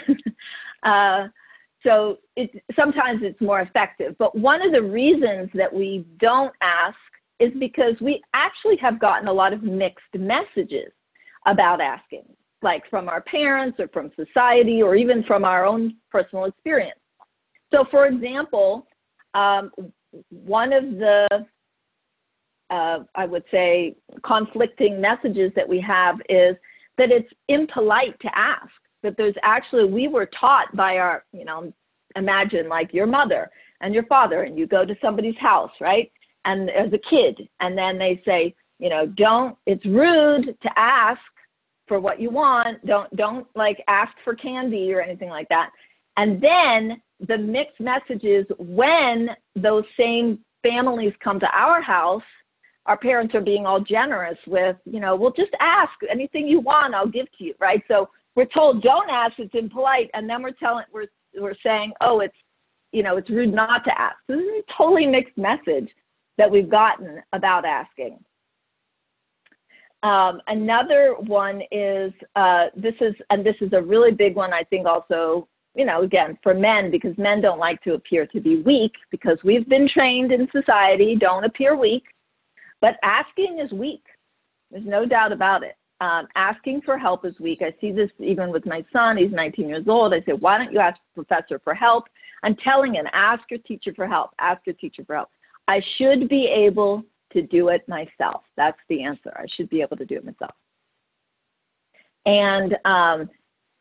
uh, 0.90 1.28
so 1.82 2.20
it 2.36 2.52
sometimes 2.76 3.22
it's 3.24 3.42
more 3.42 3.62
effective. 3.62 4.16
But 4.20 4.38
one 4.38 4.62
of 4.62 4.72
the 4.72 4.82
reasons 4.82 5.50
that 5.56 5.74
we 5.74 6.06
don't 6.20 6.54
ask 6.62 6.96
is 7.40 7.52
because 7.60 7.96
we 8.00 8.22
actually 8.36 8.78
have 8.78 9.00
gotten 9.00 9.28
a 9.28 9.34
lot 9.34 9.52
of 9.52 9.64
mixed 9.64 10.14
messages 10.16 10.92
about 11.48 11.82
asking, 11.82 12.24
like 12.62 12.84
from 12.92 13.10
our 13.10 13.22
parents 13.22 13.80
or 13.80 13.88
from 13.88 14.12
society 14.16 14.84
or 14.84 14.96
even 14.96 15.24
from 15.24 15.44
our 15.44 15.66
own 15.66 15.96
personal 16.12 16.46
experience. 16.46 17.00
So, 17.74 17.86
for 17.90 18.06
example, 18.06 18.88
um, 19.34 19.72
one 20.30 20.72
of 20.72 20.84
the 20.84 21.28
uh, 22.70 23.00
I 23.16 23.26
would 23.26 23.44
say 23.52 23.96
conflicting 24.24 25.02
messages 25.02 25.52
that 25.56 25.68
we 25.68 25.82
have 25.82 26.18
is 26.30 26.56
that 27.00 27.12
it's 27.12 27.30
impolite 27.48 28.20
to 28.22 28.30
ask 28.36 28.72
that 29.04 29.16
there's 29.18 29.36
actually 29.44 29.86
we 29.86 30.08
were 30.08 30.30
taught 30.40 30.76
by 30.76 30.98
our 30.98 31.24
you 31.32 31.46
know 31.46 31.72
imagine 32.16 32.68
like 32.70 32.94
your 32.94 33.08
mother 33.08 33.50
and 33.82 33.94
your 33.94 34.06
father 34.06 34.44
and 34.44 34.58
you 34.58 34.66
go 34.66 34.86
to 34.86 34.96
somebody's 35.02 35.38
house 35.38 35.72
right? 35.80 36.12
And 36.46 36.70
as 36.72 36.92
a 36.94 37.00
kid 37.10 37.48
and 37.60 37.78
then 37.78 37.98
they 37.98 38.22
say 38.26 38.56
you 38.80 38.90
know 38.90 39.06
don't 39.06 39.56
it's 39.66 39.86
rude 39.86 40.58
to 40.62 40.70
ask 40.76 41.22
for 41.88 42.00
what 42.00 42.20
you 42.20 42.30
want 42.30 42.84
don't 42.86 43.14
don't 43.16 43.46
like 43.56 43.84
ask 43.88 44.12
for 44.24 44.36
candy 44.36 44.94
or 44.94 45.02
anything 45.02 45.30
like 45.30 45.50
that. 45.50 45.70
And 46.18 46.42
then 46.42 47.02
the 47.28 47.38
mixed 47.38 47.80
messages 47.80 48.46
when 48.58 49.30
those 49.56 49.84
same 49.98 50.40
families 50.62 51.14
come 51.24 51.40
to 51.40 51.48
our 51.54 51.82
house 51.82 52.24
our 52.86 52.98
parents 52.98 53.34
are 53.34 53.42
being 53.42 53.66
all 53.66 53.80
generous 53.80 54.38
with 54.48 54.76
you 54.86 55.00
know 55.00 55.16
well 55.16 55.34
just 55.36 55.52
ask 55.60 55.92
anything 56.10 56.48
you 56.48 56.60
want 56.60 56.94
i'll 56.94 57.08
give 57.08 57.28
to 57.38 57.44
you 57.46 57.54
right? 57.60 57.82
So 57.88 58.10
we're 58.36 58.46
told 58.46 58.82
don't 58.82 59.10
ask, 59.10 59.34
it's 59.38 59.54
impolite, 59.54 60.10
and 60.14 60.30
then 60.30 60.42
we're 60.42 60.52
telling 60.52 60.86
we're 60.92 61.08
we're 61.36 61.56
saying, 61.64 61.94
oh, 62.02 62.20
it's 62.20 62.36
you 62.92 63.04
know, 63.04 63.18
it's 63.18 63.30
rude 63.30 63.54
not 63.54 63.84
to 63.86 64.00
ask. 64.00 64.16
So 64.28 64.36
this 64.36 64.46
is 64.46 64.64
a 64.68 64.74
totally 64.78 65.08
mixed 65.08 65.38
message 65.38 65.90
that 66.38 66.50
we've 66.50 66.70
gotten 66.70 67.22
about 67.34 67.66
asking. 67.66 68.20
Um, 70.04 70.42
another 70.48 71.16
one 71.20 71.62
is 71.72 72.12
uh, 72.36 72.66
this 72.76 72.94
is 73.02 73.16
and 73.30 73.46
this 73.46 73.56
is 73.62 73.74
a 73.74 73.82
really 73.82 74.12
big 74.12 74.36
one. 74.36 74.54
I 74.54 74.64
think 74.64 74.88
also 74.88 75.48
you 75.76 75.86
know 75.86 76.02
again 76.02 76.38
for 76.42 76.54
men 76.54 76.92
because 76.92 77.18
men 77.18 77.42
don't 77.42 77.60
like 77.60 77.82
to 77.84 77.94
appear 77.94 78.26
to 78.28 78.40
be 78.40 78.62
weak 78.62 78.94
because 79.12 79.38
we've 79.44 79.68
been 79.70 79.88
trained 79.88 80.32
in 80.32 80.48
society 80.52 81.16
don't 81.20 81.46
appear 81.46 81.76
weak, 81.78 82.04
but 82.82 82.96
asking 83.04 83.60
is 83.60 83.72
weak. 83.72 84.04
There's 84.72 84.86
no 84.86 85.06
doubt 85.06 85.32
about 85.32 85.64
it 85.64 85.76
um, 86.02 86.28
asking 86.36 86.82
for 86.82 86.98
help 86.98 87.26
is 87.26 87.40
weak. 87.40 87.62
I 87.62 87.74
see 87.80 87.92
this 87.92 88.10
even 88.20 88.52
with 88.52 88.66
my 88.66 88.84
son. 88.92 89.18
He's 89.18 89.32
19 89.32 89.70
years 89.70 89.86
old. 89.88 90.14
I 90.14 90.22
say, 90.22 90.34
why 90.34 90.58
don't 90.58 90.74
you 90.74 90.80
ask 90.80 90.98
a 90.98 91.24
professor 91.24 91.60
for 91.64 91.74
help? 91.74 92.06
I'm 92.44 92.56
telling 92.58 92.96
him, 92.96 93.06
ask 93.14 93.44
your 93.50 93.60
teacher 93.60 93.94
for 93.96 94.08
help. 94.08 94.32
Ask 94.40 94.62
your 94.66 94.76
teacher 94.76 95.04
for 95.06 95.16
help. 95.16 95.30
I 95.68 95.82
should 95.98 96.28
be 96.28 96.48
able 96.48 97.04
to 97.32 97.42
do 97.42 97.70
it 97.70 97.88
myself. 97.88 98.44
That's 98.58 98.78
the 98.90 99.04
answer. 99.04 99.32
I 99.36 99.46
should 99.56 99.70
be 99.70 99.82
able 99.82 99.98
to 99.98 100.06
do 100.06 100.16
it 100.16 100.26
myself. 100.26 100.54
And 102.26 102.74
um, 102.86 103.30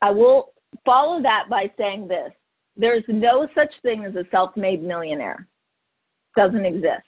I 0.00 0.10
will 0.10 0.52
follow 0.84 1.22
that 1.22 1.44
by 1.50 1.70
saying 1.76 2.08
this 2.08 2.32
there's 2.76 3.04
no 3.08 3.46
such 3.54 3.70
thing 3.82 4.04
as 4.04 4.14
a 4.14 4.24
self 4.30 4.56
made 4.56 4.82
millionaire, 4.82 5.46
doesn't 6.36 6.64
exist. 6.64 7.06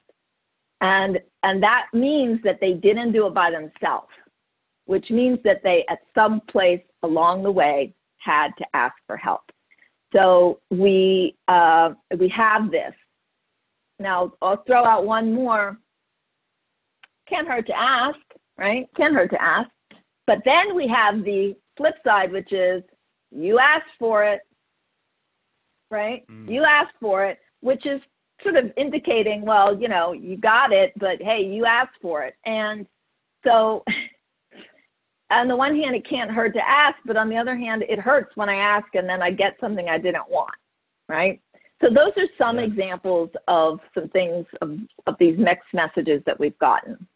And, 0.81 1.19
and 1.43 1.63
that 1.63 1.87
means 1.95 2.41
that 2.45 2.59
they 2.61 2.75
didn't 2.75 3.13
do 3.13 3.27
it 3.27 3.35
by 3.35 3.51
themselves, 3.51 4.09
which 4.87 5.11
means 5.11 5.39
that 5.45 5.63
they, 5.63 5.85
at 5.89 5.99
some 6.15 6.41
place 6.51 6.83
along 7.03 7.43
the 7.43 7.51
way, 7.51 7.95
had 8.19 8.49
to 8.59 8.65
ask 8.75 8.95
for 9.07 9.17
help. 9.17 9.43
So 10.15 10.61
we, 10.71 11.37
uh, 11.49 11.91
we 12.19 12.29
have 12.29 12.71
this. 12.71 12.95
Now, 13.99 14.33
I'll 14.43 14.63
throw 14.67 14.85
out 14.85 15.07
one 15.07 15.33
more. 15.33 15.79
Can't 17.29 17.49
hurt 17.49 17.67
to 17.67 17.79
ask, 17.79 18.19
right? 18.59 18.87
Can't 18.97 19.15
hurt 19.15 19.31
to 19.31 19.43
ask. 19.43 19.71
But 20.27 20.39
then 20.45 20.75
we 20.75 20.89
have 20.89 21.25
the 21.25 21.55
flip 21.77 21.95
side, 22.05 22.33
which 22.33 22.53
is 22.53 22.83
you 23.31 23.59
asked 23.59 23.91
for 23.99 24.25
it, 24.25 24.41
right? 25.91 26.25
Mm. 26.31 26.51
You 26.51 26.65
asked 26.65 26.95
for 27.01 27.27
it, 27.27 27.39
which 27.61 27.85
is 27.87 28.01
sort 28.43 28.57
of 28.57 28.71
indicating, 28.77 29.43
well, 29.43 29.79
you 29.79 29.89
know, 29.89 30.13
you 30.13 30.37
got 30.37 30.73
it, 30.73 30.93
but 30.99 31.21
hey, 31.21 31.43
you 31.43 31.67
asked 31.67 31.97
for 32.01 32.25
it. 32.25 32.35
And 32.45 32.87
so, 33.45 33.85
on 35.31 35.49
the 35.49 35.57
one 35.57 35.75
hand, 35.75 35.97
it 35.97 36.09
can't 36.09 36.31
hurt 36.31 36.55
to 36.55 36.61
ask, 36.61 36.97
but 37.07 37.17
on 37.17 37.29
the 37.29 37.37
other 37.37 37.57
hand, 37.57 37.83
it 37.89 37.99
hurts 37.99 38.37
when 38.37 38.49
I 38.49 38.57
ask 38.57 38.87
and 38.95 39.09
then 39.09 39.23
I 39.23 39.31
get 39.31 39.57
something 39.61 39.89
I 39.89 39.99
didn't 39.99 40.29
want, 40.29 40.55
right? 41.09 41.41
So, 41.81 41.89
those 41.89 42.13
are 42.17 42.29
some 42.39 42.59
yeah. 42.59 42.65
examples 42.65 43.31
of 43.49 43.81
some 43.95 44.09
things 44.11 44.47
of, 44.63 44.79
of 45.07 45.17
these 45.19 45.37
mixed 45.39 45.73
messages 45.73 46.23
that 46.25 46.39
we've 46.39 46.59
gotten. 46.59 47.07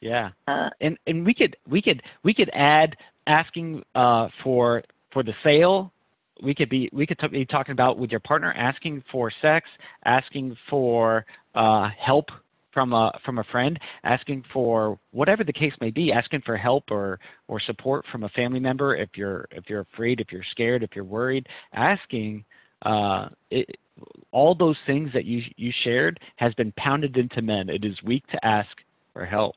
Yeah, 0.00 0.30
uh, 0.48 0.70
and 0.80 0.98
and 1.06 1.24
we 1.24 1.34
could 1.34 1.56
we 1.68 1.80
could 1.80 2.02
we 2.24 2.34
could 2.34 2.50
add 2.54 2.96
asking 3.26 3.82
uh, 3.94 4.28
for 4.42 4.82
for 5.12 5.22
the 5.22 5.34
sale 5.44 5.92
we 6.42 6.54
could 6.54 6.68
be 6.68 6.90
we 6.92 7.06
could 7.06 7.18
t- 7.18 7.28
be 7.28 7.46
talking 7.46 7.72
about 7.72 7.98
with 7.98 8.10
your 8.10 8.20
partner 8.20 8.52
asking 8.52 9.02
for 9.10 9.30
sex, 9.40 9.68
asking 10.04 10.56
for 10.68 11.24
uh, 11.54 11.88
help 11.98 12.26
from 12.72 12.92
a 12.92 13.12
from 13.24 13.38
a 13.38 13.44
friend, 13.44 13.78
asking 14.04 14.44
for 14.52 14.98
whatever 15.10 15.44
the 15.44 15.52
case 15.52 15.72
may 15.80 15.90
be, 15.90 16.12
asking 16.12 16.42
for 16.44 16.56
help 16.56 16.84
or 16.90 17.18
or 17.48 17.60
support 17.60 18.04
from 18.10 18.24
a 18.24 18.28
family 18.30 18.60
member 18.60 18.96
if 18.96 19.10
you're 19.14 19.46
if 19.50 19.64
you're 19.68 19.86
afraid, 19.94 20.20
if 20.20 20.28
you're 20.30 20.44
scared, 20.50 20.82
if 20.82 20.90
you're 20.94 21.04
worried, 21.04 21.46
asking 21.74 22.44
uh, 22.84 23.28
it, 23.50 23.76
all 24.32 24.54
those 24.54 24.76
things 24.86 25.10
that 25.14 25.24
you 25.24 25.42
you 25.56 25.72
shared 25.84 26.18
has 26.36 26.52
been 26.54 26.72
pounded 26.76 27.16
into 27.16 27.42
men. 27.42 27.68
It 27.68 27.84
is 27.84 27.96
weak 28.04 28.26
to 28.28 28.44
ask 28.44 28.70
for 29.12 29.24
help. 29.24 29.54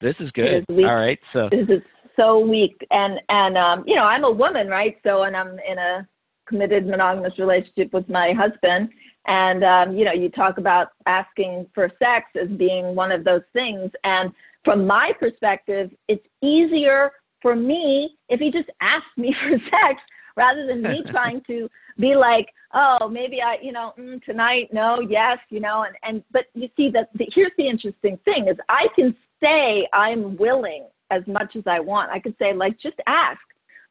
This 0.00 0.14
is 0.20 0.30
good. 0.30 0.64
All 0.68 0.96
right, 0.96 1.18
so 1.32 1.48
this 1.50 1.68
is 1.68 1.82
so 2.18 2.40
weak 2.40 2.76
and 2.90 3.20
and 3.28 3.56
um 3.56 3.84
you 3.86 3.94
know 3.94 4.02
i'm 4.02 4.24
a 4.24 4.30
woman 4.30 4.66
right 4.66 4.96
so 5.04 5.22
and 5.22 5.36
i'm 5.36 5.52
in 5.70 5.78
a 5.78 6.06
committed 6.46 6.86
monogamous 6.86 7.32
relationship 7.38 7.92
with 7.92 8.08
my 8.08 8.32
husband 8.36 8.88
and 9.28 9.62
um 9.62 9.96
you 9.96 10.04
know 10.04 10.12
you 10.12 10.28
talk 10.28 10.58
about 10.58 10.88
asking 11.06 11.66
for 11.74 11.90
sex 11.98 12.26
as 12.40 12.48
being 12.56 12.94
one 12.94 13.12
of 13.12 13.24
those 13.24 13.42
things 13.52 13.90
and 14.04 14.32
from 14.64 14.86
my 14.86 15.12
perspective 15.20 15.90
it's 16.08 16.24
easier 16.42 17.12
for 17.40 17.54
me 17.54 18.16
if 18.28 18.40
he 18.40 18.50
just 18.50 18.68
asked 18.80 19.16
me 19.16 19.34
for 19.42 19.56
sex 19.70 20.00
rather 20.36 20.66
than 20.66 20.82
me 20.82 21.02
trying 21.10 21.40
to 21.46 21.68
be 21.98 22.16
like 22.16 22.48
oh 22.74 23.08
maybe 23.08 23.40
i 23.40 23.56
you 23.62 23.72
know 23.72 23.92
mm, 23.98 24.22
tonight 24.24 24.68
no 24.72 25.00
yes 25.00 25.38
you 25.50 25.60
know 25.60 25.84
and 25.84 25.94
and 26.02 26.24
but 26.32 26.44
you 26.54 26.68
see 26.76 26.90
that 26.90 27.08
the, 27.14 27.26
here's 27.34 27.52
the 27.56 27.68
interesting 27.68 28.18
thing 28.24 28.48
is 28.48 28.56
i 28.68 28.86
can 28.96 29.14
say 29.40 29.86
i'm 29.92 30.36
willing 30.36 30.86
as 31.10 31.22
much 31.26 31.56
as 31.56 31.64
I 31.66 31.80
want. 31.80 32.10
I 32.10 32.18
could 32.18 32.34
say, 32.38 32.52
like, 32.52 32.78
just 32.80 32.96
ask. 33.06 33.40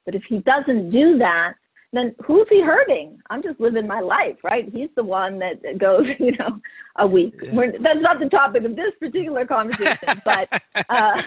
But 0.05 0.15
if 0.15 0.23
he 0.27 0.39
doesn't 0.39 0.91
do 0.91 1.17
that, 1.17 1.53
then 1.97 2.15
who's 2.25 2.47
he 2.49 2.61
hurting? 2.61 3.19
I'm 3.29 3.41
just 3.41 3.59
living 3.59 3.87
my 3.87 3.99
life, 3.99 4.37
right? 4.43 4.69
He's 4.71 4.89
the 4.95 5.03
one 5.03 5.39
that 5.39 5.77
goes, 5.79 6.05
you 6.19 6.33
know, 6.37 6.59
a 6.97 7.07
week. 7.07 7.35
We're, 7.51 7.71
that's 7.71 8.01
not 8.01 8.19
the 8.19 8.29
topic 8.29 8.63
of 8.63 8.75
this 8.75 8.91
particular 8.99 9.45
conversation, 9.45 10.21
but, 10.23 10.49
uh, 10.89 11.21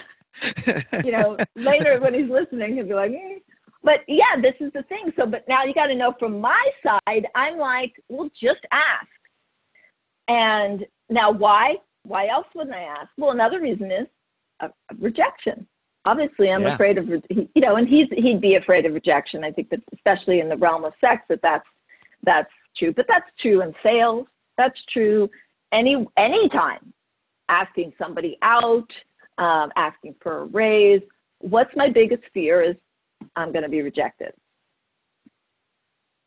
you 1.05 1.13
know, 1.13 1.37
later 1.57 1.99
when 2.01 2.15
he's 2.15 2.31
listening, 2.31 2.77
he'll 2.77 2.87
be 2.87 2.95
like, 2.95 3.11
eh. 3.11 3.39
but 3.83 4.01
yeah, 4.09 4.41
this 4.41 4.55
is 4.61 4.73
the 4.73 4.83
thing. 4.85 5.13
So, 5.17 5.27
but 5.27 5.45
now 5.49 5.65
you 5.65 5.75
got 5.75 5.87
to 5.87 5.95
know 5.95 6.15
from 6.19 6.41
my 6.41 6.65
side, 6.83 7.27
I'm 7.35 7.59
like, 7.59 7.93
well, 8.09 8.31
just 8.41 8.61
ask. 8.73 9.09
And 10.29 10.87
now, 11.09 11.33
why? 11.33 11.75
Why 12.05 12.29
else 12.29 12.47
wouldn't 12.55 12.75
I 12.75 12.83
ask? 12.83 13.11
Well, 13.19 13.33
another 13.33 13.61
reason 13.61 13.91
is 13.91 14.07
a 14.61 14.71
rejection 14.99 15.67
obviously 16.05 16.51
i'm 16.51 16.63
yeah. 16.63 16.75
afraid 16.75 16.99
of 16.99 17.09
you 17.09 17.49
know 17.57 17.77
and 17.77 17.89
he's 17.89 18.07
he'd 18.17 18.41
be 18.41 18.55
afraid 18.57 18.87
of 18.87 18.95
rejection. 18.95 19.45
I 19.45 19.51
think 19.51 19.71
that 19.71 19.81
especially 19.95 20.41
in 20.41 20.49
the 20.49 20.57
realm 20.57 20.85
of 20.85 20.93
sex 21.01 21.23
that 21.29 21.41
that's 21.43 21.67
that's 22.23 22.51
true. 22.77 22.93
But 22.93 23.07
that's 23.09 23.29
true 23.41 23.63
in 23.63 23.75
sales. 23.83 24.27
That's 24.57 24.79
true 24.93 25.29
any 25.73 26.07
any 26.17 26.49
time. 26.51 26.93
Asking 27.49 27.93
somebody 27.99 28.39
out 28.43 28.91
um, 29.39 29.71
asking 29.77 30.15
for 30.23 30.43
a 30.43 30.45
raise. 30.47 31.03
What's 31.39 31.75
my 31.75 31.89
biggest 31.89 32.23
fear 32.35 32.63
is 32.63 32.77
i'm 33.37 33.53
going 33.53 33.63
to 33.63 33.69
be 33.69 33.83
rejected. 33.83 34.33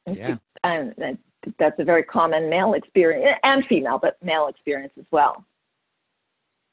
Yeah. 0.05 0.35
and, 0.63 0.93
and 0.97 1.17
that's 1.57 1.79
a 1.79 1.83
very 1.83 2.03
common 2.03 2.49
male 2.49 2.73
experience 2.73 3.39
and 3.43 3.65
female 3.67 3.99
but 4.01 4.17
male 4.21 4.47
experience 4.47 4.93
as 4.99 5.05
well 5.11 5.45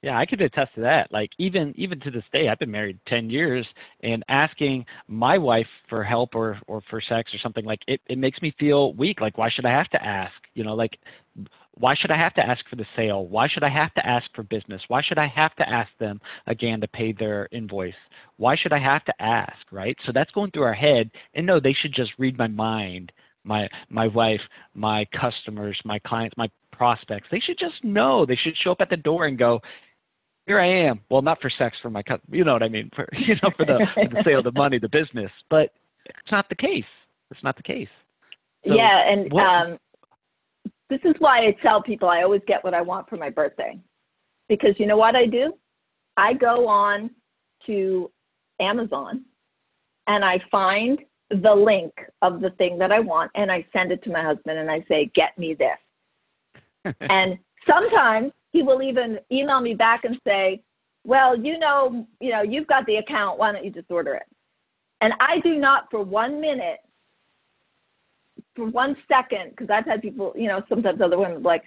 yeah, 0.02 0.18
I 0.18 0.24
could 0.24 0.40
attest 0.40 0.74
to 0.76 0.80
that. 0.80 1.12
Like 1.12 1.30
even 1.38 1.74
even 1.76 2.00
to 2.00 2.10
this 2.10 2.24
day, 2.32 2.48
I've 2.48 2.58
been 2.58 2.70
married 2.70 2.98
ten 3.06 3.28
years, 3.28 3.66
and 4.02 4.24
asking 4.28 4.86
my 5.08 5.36
wife 5.36 5.66
for 5.88 6.02
help 6.02 6.34
or 6.34 6.58
or 6.66 6.80
for 6.88 7.00
sex 7.00 7.32
or 7.34 7.38
something 7.42 7.64
like 7.64 7.80
it, 7.86 8.00
it 8.08 8.18
makes 8.18 8.40
me 8.40 8.54
feel 8.58 8.94
weak. 8.94 9.20
Like 9.20 9.36
why 9.36 9.50
should 9.50 9.66
I 9.66 9.72
have 9.72 9.90
to 9.90 10.02
ask? 10.02 10.32
You 10.54 10.64
know, 10.64 10.74
like 10.74 10.98
why 11.74 11.94
should 11.94 12.10
I 12.10 12.18
have 12.18 12.34
to 12.34 12.46
ask 12.46 12.66
for 12.68 12.76
the 12.76 12.86
sale? 12.96 13.26
Why 13.26 13.48
should 13.48 13.62
I 13.62 13.70
have 13.70 13.92
to 13.94 14.06
ask 14.06 14.26
for 14.34 14.42
business? 14.42 14.82
Why 14.88 15.02
should 15.02 15.18
I 15.18 15.26
have 15.28 15.54
to 15.56 15.68
ask 15.68 15.90
them 15.98 16.20
again 16.46 16.80
to 16.80 16.88
pay 16.88 17.12
their 17.12 17.48
invoice? 17.52 17.94
Why 18.36 18.56
should 18.56 18.72
I 18.72 18.78
have 18.78 19.04
to 19.04 19.22
ask? 19.22 19.70
Right. 19.70 19.96
So 20.06 20.12
that's 20.14 20.30
going 20.32 20.50
through 20.50 20.64
our 20.64 20.74
head, 20.74 21.10
and 21.34 21.46
no, 21.46 21.60
they 21.60 21.74
should 21.80 21.94
just 21.94 22.12
read 22.18 22.38
my 22.38 22.48
mind 22.48 23.12
my 23.44 23.68
my 23.88 24.06
wife, 24.06 24.40
my 24.74 25.06
customers, 25.18 25.78
my 25.84 25.98
clients, 26.00 26.36
my 26.36 26.48
prospects. 26.72 27.28
They 27.30 27.40
should 27.40 27.58
just 27.58 27.82
know. 27.84 28.26
They 28.26 28.36
should 28.36 28.56
show 28.56 28.72
up 28.72 28.80
at 28.80 28.90
the 28.90 28.96
door 28.96 29.26
and 29.26 29.38
go, 29.38 29.60
here 30.50 30.58
I 30.58 30.88
am. 30.88 31.00
Well, 31.08 31.22
not 31.22 31.40
for 31.40 31.48
sex, 31.56 31.76
for 31.80 31.90
my, 31.90 32.02
cut. 32.02 32.20
you 32.28 32.42
know 32.42 32.54
what 32.54 32.64
I 32.64 32.68
mean, 32.68 32.90
for 32.96 33.08
you 33.12 33.36
know, 33.40 33.50
for 33.56 33.64
the, 33.64 33.86
for 33.94 34.08
the 34.08 34.22
sale, 34.24 34.42
the 34.42 34.50
money, 34.50 34.80
the 34.80 34.88
business. 34.88 35.30
But 35.48 35.70
it's 36.06 36.32
not 36.32 36.48
the 36.48 36.56
case. 36.56 36.82
It's 37.30 37.42
not 37.44 37.56
the 37.56 37.62
case. 37.62 37.88
So 38.66 38.74
yeah, 38.74 39.08
and 39.08 39.32
what, 39.32 39.44
um, 39.44 39.78
this 40.88 40.98
is 41.04 41.14
why 41.20 41.46
I 41.46 41.56
tell 41.62 41.80
people 41.80 42.08
I 42.08 42.22
always 42.22 42.42
get 42.48 42.64
what 42.64 42.74
I 42.74 42.80
want 42.80 43.08
for 43.08 43.16
my 43.16 43.30
birthday, 43.30 43.78
because 44.48 44.74
you 44.78 44.86
know 44.86 44.96
what 44.96 45.14
I 45.14 45.26
do? 45.26 45.52
I 46.16 46.32
go 46.32 46.66
on 46.66 47.10
to 47.66 48.10
Amazon, 48.60 49.24
and 50.08 50.24
I 50.24 50.40
find 50.50 50.98
the 51.30 51.54
link 51.54 51.92
of 52.22 52.40
the 52.40 52.50
thing 52.58 52.76
that 52.78 52.90
I 52.90 52.98
want, 52.98 53.30
and 53.36 53.52
I 53.52 53.64
send 53.72 53.92
it 53.92 54.02
to 54.02 54.10
my 54.10 54.24
husband, 54.24 54.58
and 54.58 54.68
I 54.68 54.84
say, 54.88 55.12
"Get 55.14 55.38
me 55.38 55.54
this." 55.54 56.94
and 57.08 57.38
sometimes 57.68 58.32
he 58.52 58.62
will 58.62 58.82
even 58.82 59.18
email 59.30 59.60
me 59.60 59.74
back 59.74 60.04
and 60.04 60.18
say, 60.26 60.62
well, 61.04 61.38
you 61.38 61.58
know, 61.58 62.06
you 62.20 62.30
know, 62.30 62.42
you've 62.42 62.66
got 62.66 62.84
the 62.86 62.96
account. 62.96 63.38
Why 63.38 63.52
don't 63.52 63.64
you 63.64 63.70
just 63.70 63.90
order 63.90 64.14
it? 64.14 64.26
And 65.00 65.14
I 65.20 65.40
do 65.40 65.56
not 65.56 65.90
for 65.90 66.02
one 66.02 66.40
minute, 66.40 66.80
for 68.54 68.66
one 68.66 68.96
second, 69.08 69.50
because 69.50 69.70
I've 69.70 69.86
had 69.86 70.02
people, 70.02 70.32
you 70.36 70.48
know, 70.48 70.62
sometimes 70.68 71.00
other 71.00 71.18
women 71.18 71.42
like, 71.42 71.62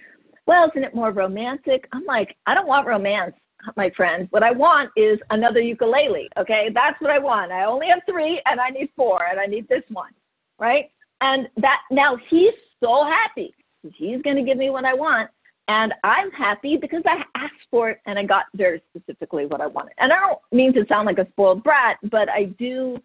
well, 0.46 0.70
isn't 0.70 0.84
it 0.84 0.94
more 0.94 1.10
romantic? 1.10 1.88
I'm 1.92 2.04
like, 2.04 2.36
I 2.46 2.54
don't 2.54 2.68
want 2.68 2.86
romance, 2.86 3.34
my 3.76 3.90
friend. 3.96 4.28
What 4.30 4.42
I 4.42 4.52
want 4.52 4.90
is 4.96 5.18
another 5.30 5.60
ukulele. 5.60 6.28
Okay, 6.38 6.68
that's 6.72 7.00
what 7.00 7.10
I 7.10 7.18
want. 7.18 7.50
I 7.50 7.64
only 7.64 7.88
have 7.88 8.02
three, 8.08 8.40
and 8.44 8.60
I 8.60 8.68
need 8.68 8.90
four, 8.94 9.20
and 9.28 9.40
I 9.40 9.46
need 9.46 9.66
this 9.68 9.82
one, 9.90 10.12
right? 10.58 10.90
And 11.22 11.48
that 11.56 11.78
now 11.90 12.16
he's 12.28 12.52
so 12.78 13.04
happy. 13.04 13.54
He's 13.96 14.22
going 14.22 14.36
to 14.36 14.42
give 14.42 14.58
me 14.58 14.70
what 14.70 14.84
I 14.84 14.94
want. 14.94 15.30
And 15.68 15.94
I'm 16.04 16.30
happy 16.32 16.76
because 16.76 17.02
I 17.06 17.22
asked 17.34 17.54
for 17.70 17.90
it 17.90 18.00
and 18.06 18.18
I 18.18 18.24
got 18.24 18.44
very 18.54 18.82
specifically 18.90 19.46
what 19.46 19.60
I 19.60 19.66
wanted. 19.66 19.94
And 19.98 20.12
I 20.12 20.16
don't 20.16 20.38
mean 20.52 20.74
to 20.74 20.84
sound 20.88 21.06
like 21.06 21.18
a 21.18 21.26
spoiled 21.30 21.64
brat, 21.64 21.96
but 22.10 22.28
I 22.28 22.44
do 22.58 22.98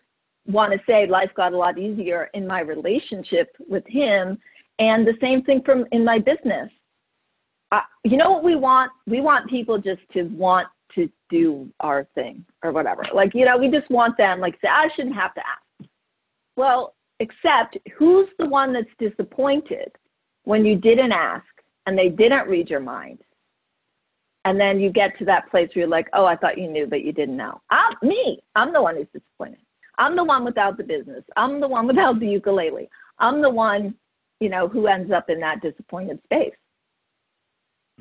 want 0.46 0.74
to 0.74 0.80
say 0.86 1.08
life 1.08 1.30
got 1.36 1.54
a 1.54 1.58
lot 1.58 1.78
easier 1.78 2.30
in 2.34 2.46
my 2.46 2.60
relationship 2.60 3.56
with 3.70 3.86
him. 3.88 4.38
And 4.80 5.08
the 5.08 5.13
same 5.22 5.44
thing 5.44 5.62
from 5.66 5.86
in 5.92 6.04
my 6.04 6.20
business. 6.20 6.70
Uh, 7.72 7.82
you 8.04 8.18
know 8.18 8.32
what 8.32 8.44
we 8.44 8.56
want? 8.56 8.92
We 9.08 9.22
want 9.22 9.50
people 9.50 9.78
just 9.78 10.01
to 10.13 10.24
want 10.24 10.68
to 10.96 11.10
do 11.30 11.70
our 11.80 12.08
thing 12.16 12.44
or 12.63 12.72
whatever. 12.72 13.04
Like, 13.13 13.34
you 13.36 13.46
know, 13.46 13.58
we 13.58 13.70
just 13.70 13.89
want 13.92 14.18
them, 14.18 14.39
like, 14.39 14.56
say, 14.62 14.68
I 14.68 14.88
shouldn't 14.96 15.16
have 15.16 15.36
to 15.36 15.42
ask. 15.42 15.89
Well, 16.56 16.96
except 17.20 17.78
who's 17.98 18.28
the 18.39 18.48
one 18.48 18.74
that's 18.74 18.88
disappointed 18.98 19.92
when 20.46 20.66
you 20.66 20.78
didn't 20.78 21.12
ask 21.12 21.46
and 21.86 21.98
they 21.98 22.10
didn't 22.10 22.48
read 22.48 22.70
your 22.70 22.80
mind. 22.80 23.20
And 24.46 24.60
then 24.60 24.80
you 24.80 24.92
get 24.92 25.18
to 25.20 25.26
that 25.26 25.50
place 25.52 25.70
where 25.74 25.84
you're 25.84 25.88
like, 25.88 26.08
oh, 26.14 26.26
I 26.26 26.36
thought 26.36 26.58
you 26.58 26.70
knew, 26.70 26.88
but 26.88 27.04
you 27.04 27.12
didn't 27.12 27.38
know. 27.38 27.62
I'm 27.70 27.96
me. 28.02 28.40
I'm 28.56 28.72
the 28.72 28.82
one 28.82 28.96
who's 28.96 29.08
disappointed. 29.14 29.60
I'm 29.98 30.16
the 30.16 30.24
one 30.24 30.46
without 30.46 30.78
the 30.78 30.84
business. 30.84 31.24
I'm 31.36 31.60
the 31.60 31.68
one 31.68 31.86
without 31.86 32.20
the 32.20 32.28
ukulele. 32.28 32.90
I'm 33.20 33.42
the 33.42 33.50
one, 33.50 33.96
you 34.40 34.50
know, 34.50 34.68
who 34.68 34.88
ends 34.88 35.12
up 35.12 35.30
in 35.30 35.42
that 35.42 35.62
disappointed 35.62 36.20
space. 36.24 36.54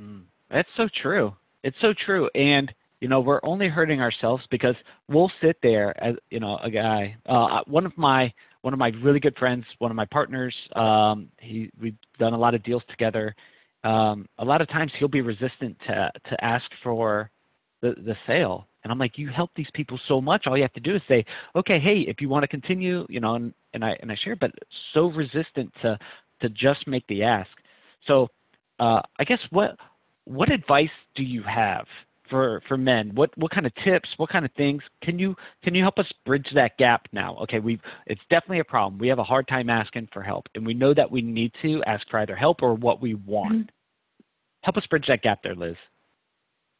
Mm, 0.00 0.22
that's 0.48 0.68
so 0.76 0.88
true. 1.02 1.34
It's 1.64 1.76
so 1.80 1.92
true. 2.06 2.30
And 2.36 2.72
you 3.00 3.08
know 3.08 3.20
we're 3.20 3.40
only 3.42 3.68
hurting 3.68 4.00
ourselves 4.00 4.42
because 4.50 4.74
we'll 5.08 5.30
sit 5.42 5.56
there 5.62 5.94
as 6.02 6.14
you 6.30 6.40
know 6.40 6.58
a 6.62 6.70
guy 6.70 7.16
uh 7.26 7.60
one 7.66 7.86
of 7.86 7.96
my 7.96 8.32
one 8.62 8.72
of 8.72 8.78
my 8.78 8.88
really 9.02 9.20
good 9.20 9.36
friends 9.38 9.64
one 9.78 9.90
of 9.90 9.96
my 9.96 10.06
partners 10.06 10.54
um 10.74 11.28
he 11.40 11.70
we've 11.80 11.96
done 12.18 12.32
a 12.32 12.38
lot 12.38 12.54
of 12.54 12.62
deals 12.62 12.82
together 12.90 13.34
um 13.84 14.26
a 14.38 14.44
lot 14.44 14.60
of 14.60 14.68
times 14.68 14.92
he'll 14.98 15.08
be 15.08 15.20
resistant 15.20 15.76
to 15.86 16.10
to 16.28 16.44
ask 16.44 16.64
for 16.82 17.30
the 17.80 17.94
the 18.04 18.16
sale. 18.26 18.66
And 18.84 18.92
i'm 18.92 18.98
like 18.98 19.18
you 19.18 19.28
help 19.28 19.50
these 19.54 19.70
people 19.74 19.98
so 20.08 20.20
much 20.20 20.46
all 20.46 20.56
you 20.56 20.62
have 20.62 20.72
to 20.74 20.80
do 20.80 20.96
is 20.96 21.02
say 21.08 21.24
okay 21.54 21.78
hey 21.78 22.04
if 22.08 22.20
you 22.20 22.28
want 22.28 22.42
to 22.42 22.48
continue 22.48 23.06
you 23.08 23.20
know 23.20 23.34
and 23.34 23.52
and 23.74 23.84
i 23.84 23.96
and 24.00 24.10
i 24.10 24.16
share 24.24 24.36
but 24.36 24.50
so 24.94 25.06
resistant 25.06 25.72
to 25.82 25.98
to 26.40 26.48
just 26.50 26.86
make 26.86 27.06
the 27.08 27.22
ask. 27.22 27.50
So 28.06 28.28
uh 28.80 29.00
i 29.18 29.24
guess 29.24 29.40
what 29.50 29.76
what 30.24 30.50
advice 30.50 30.88
do 31.16 31.22
you 31.22 31.42
have 31.42 31.86
for 32.28 32.62
for 32.68 32.76
men? 32.76 33.12
What 33.14 33.30
what 33.36 33.50
kind 33.50 33.66
of 33.66 33.72
tips? 33.84 34.08
What 34.16 34.30
kind 34.30 34.44
of 34.44 34.52
things 34.52 34.82
can 35.02 35.18
you 35.18 35.34
can 35.62 35.74
you 35.74 35.82
help 35.82 35.98
us 35.98 36.06
bridge 36.24 36.46
that 36.54 36.76
gap 36.78 37.08
now? 37.12 37.36
Okay, 37.42 37.58
we've 37.58 37.80
it's 38.06 38.20
definitely 38.30 38.60
a 38.60 38.64
problem. 38.64 38.98
We 38.98 39.08
have 39.08 39.18
a 39.18 39.24
hard 39.24 39.48
time 39.48 39.70
asking 39.70 40.08
for 40.12 40.22
help, 40.22 40.46
and 40.54 40.66
we 40.66 40.74
know 40.74 40.94
that 40.94 41.10
we 41.10 41.22
need 41.22 41.52
to 41.62 41.82
ask 41.86 42.08
for 42.10 42.20
either 42.20 42.36
help 42.36 42.62
or 42.62 42.74
what 42.74 43.00
we 43.00 43.14
want. 43.14 43.52
Mm-hmm. 43.52 44.24
Help 44.62 44.76
us 44.76 44.86
bridge 44.86 45.06
that 45.08 45.22
gap 45.22 45.40
there, 45.42 45.54
Liz. 45.54 45.76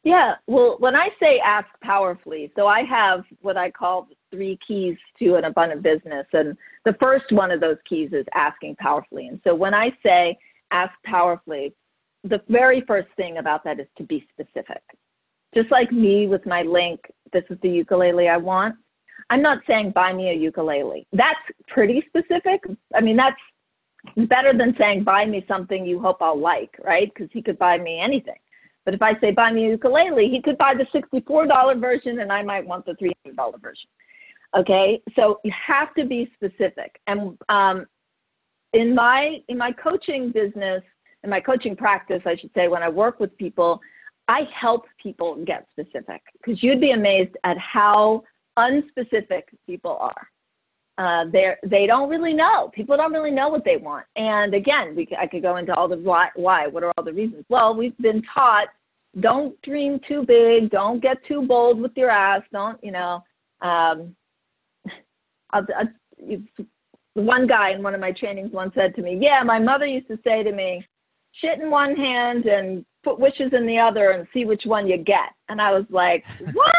Yeah, 0.04 0.34
well, 0.46 0.76
when 0.78 0.94
I 0.94 1.08
say 1.20 1.40
ask 1.44 1.68
powerfully, 1.82 2.52
so 2.56 2.66
I 2.66 2.82
have 2.84 3.24
what 3.40 3.56
I 3.56 3.70
call 3.70 4.08
three 4.30 4.58
keys 4.66 4.96
to 5.18 5.34
an 5.34 5.44
abundant 5.44 5.82
business, 5.82 6.26
and 6.32 6.56
the 6.84 6.96
first 7.02 7.26
one 7.30 7.50
of 7.50 7.60
those 7.60 7.76
keys 7.88 8.10
is 8.12 8.24
asking 8.34 8.76
powerfully. 8.76 9.26
And 9.26 9.40
so 9.44 9.54
when 9.54 9.74
I 9.74 9.90
say 10.02 10.38
ask 10.70 10.92
powerfully, 11.04 11.74
the 12.24 12.40
very 12.48 12.82
first 12.86 13.08
thing 13.16 13.38
about 13.38 13.64
that 13.64 13.80
is 13.80 13.86
to 13.96 14.04
be 14.04 14.26
specific. 14.32 14.82
Just 15.54 15.70
like 15.70 15.90
me 15.92 16.26
with 16.26 16.44
my 16.46 16.62
link, 16.62 17.00
this 17.32 17.44
is 17.50 17.58
the 17.62 17.68
ukulele 17.68 18.28
I 18.28 18.36
want. 18.36 18.76
I'm 19.30 19.42
not 19.42 19.58
saying 19.66 19.92
buy 19.94 20.12
me 20.12 20.30
a 20.30 20.34
ukulele. 20.34 21.06
That's 21.12 21.38
pretty 21.68 22.02
specific. 22.08 22.62
I 22.94 23.00
mean, 23.00 23.16
that's 23.16 24.28
better 24.28 24.56
than 24.56 24.74
saying 24.78 25.04
buy 25.04 25.24
me 25.26 25.44
something 25.48 25.84
you 25.84 26.00
hope 26.00 26.18
I'll 26.20 26.38
like, 26.38 26.74
right? 26.82 27.12
Because 27.12 27.28
he 27.32 27.42
could 27.42 27.58
buy 27.58 27.78
me 27.78 28.00
anything. 28.00 28.38
But 28.84 28.94
if 28.94 29.02
I 29.02 29.18
say 29.20 29.32
buy 29.32 29.52
me 29.52 29.66
a 29.66 29.70
ukulele, 29.70 30.28
he 30.30 30.40
could 30.40 30.56
buy 30.56 30.74
the 30.74 30.86
$64 30.98 31.80
version 31.80 32.20
and 32.20 32.32
I 32.32 32.42
might 32.42 32.66
want 32.66 32.86
the 32.86 32.92
$300 32.92 33.60
version. 33.60 33.90
Okay, 34.56 35.02
so 35.14 35.40
you 35.44 35.52
have 35.66 35.94
to 35.94 36.06
be 36.06 36.30
specific. 36.34 36.98
And 37.06 37.36
um, 37.50 37.84
in 38.72 38.94
my 38.94 39.38
in 39.48 39.58
my 39.58 39.72
coaching 39.72 40.32
business, 40.32 40.82
in 41.22 41.28
my 41.28 41.40
coaching 41.40 41.76
practice, 41.76 42.22
I 42.24 42.36
should 42.36 42.50
say, 42.54 42.68
when 42.68 42.82
I 42.82 42.88
work 42.88 43.20
with 43.20 43.36
people, 43.36 43.80
I 44.28 44.42
help 44.58 44.84
people 45.02 45.42
get 45.44 45.66
specific 45.70 46.22
because 46.34 46.62
you'd 46.62 46.80
be 46.80 46.92
amazed 46.92 47.34
at 47.44 47.56
how 47.58 48.22
unspecific 48.58 49.42
people 49.66 49.96
are. 49.98 50.28
Uh, 50.98 51.30
they 51.30 51.54
they 51.64 51.86
don't 51.86 52.10
really 52.10 52.34
know. 52.34 52.70
People 52.74 52.96
don't 52.96 53.12
really 53.12 53.30
know 53.30 53.48
what 53.48 53.64
they 53.64 53.76
want. 53.76 54.04
And 54.16 54.52
again, 54.52 54.94
we 54.96 55.08
I 55.18 55.26
could 55.26 55.42
go 55.42 55.56
into 55.56 55.74
all 55.74 55.88
the 55.88 55.96
why. 55.96 56.28
Why? 56.34 56.66
What 56.66 56.82
are 56.82 56.92
all 56.98 57.04
the 57.04 57.12
reasons? 57.12 57.44
Well, 57.48 57.74
we've 57.74 57.96
been 57.98 58.22
taught 58.34 58.68
don't 59.20 59.60
dream 59.62 60.00
too 60.06 60.24
big. 60.26 60.70
Don't 60.70 61.00
get 61.00 61.16
too 61.26 61.46
bold 61.46 61.80
with 61.80 61.92
your 61.96 62.10
ass. 62.10 62.42
Don't 62.52 62.82
you 62.82 62.92
know? 62.92 63.24
Um, 63.62 64.14
I'll, 65.50 65.66
I'll, 65.78 66.38
one 67.14 67.46
guy 67.46 67.70
in 67.70 67.82
one 67.82 67.94
of 67.94 68.00
my 68.00 68.12
trainings 68.12 68.52
once 68.52 68.72
said 68.74 68.94
to 68.96 69.02
me, 69.02 69.18
"Yeah, 69.20 69.42
my 69.44 69.58
mother 69.58 69.86
used 69.86 70.08
to 70.08 70.18
say 70.24 70.42
to 70.42 70.52
me, 70.52 70.84
shit 71.40 71.60
in 71.60 71.70
one 71.70 71.96
hand 71.96 72.46
and 72.46 72.84
put 73.04 73.18
wishes 73.18 73.52
in 73.52 73.66
the 73.66 73.78
other 73.78 74.10
and 74.10 74.26
see 74.32 74.44
which 74.44 74.62
one 74.64 74.86
you 74.86 74.98
get. 74.98 75.30
And 75.48 75.60
I 75.60 75.72
was 75.72 75.84
like, 75.90 76.24
what? 76.52 76.74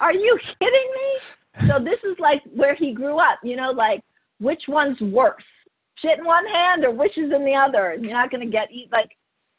Are 0.00 0.12
you 0.12 0.38
kidding 0.58 0.90
me? 0.94 1.68
So 1.68 1.82
this 1.82 1.98
is 2.10 2.16
like 2.18 2.42
where 2.54 2.74
he 2.74 2.92
grew 2.92 3.18
up, 3.18 3.38
you 3.42 3.56
know, 3.56 3.70
like 3.70 4.02
which 4.40 4.62
one's 4.68 5.00
worse? 5.00 5.42
Shit 5.98 6.18
in 6.18 6.24
one 6.24 6.46
hand 6.46 6.84
or 6.84 6.90
wishes 6.90 7.30
in 7.34 7.44
the 7.44 7.54
other? 7.54 7.90
And 7.90 8.02
you're 8.02 8.14
not 8.14 8.30
going 8.30 8.44
to 8.44 8.50
get 8.50 8.72
eat 8.72 8.88
like 8.90 9.10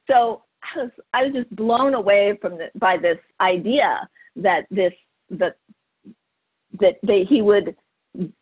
so 0.09 0.43
I 0.75 0.83
was 0.83 0.91
I 1.13 1.23
was 1.23 1.33
just 1.33 1.55
blown 1.55 1.93
away 1.93 2.37
from 2.41 2.57
the, 2.57 2.69
by 2.75 2.97
this 2.97 3.17
idea 3.39 4.07
that 4.35 4.65
this 4.71 4.93
that 5.29 5.57
that 6.79 6.95
they, 7.05 7.23
he 7.29 7.41
would 7.41 7.75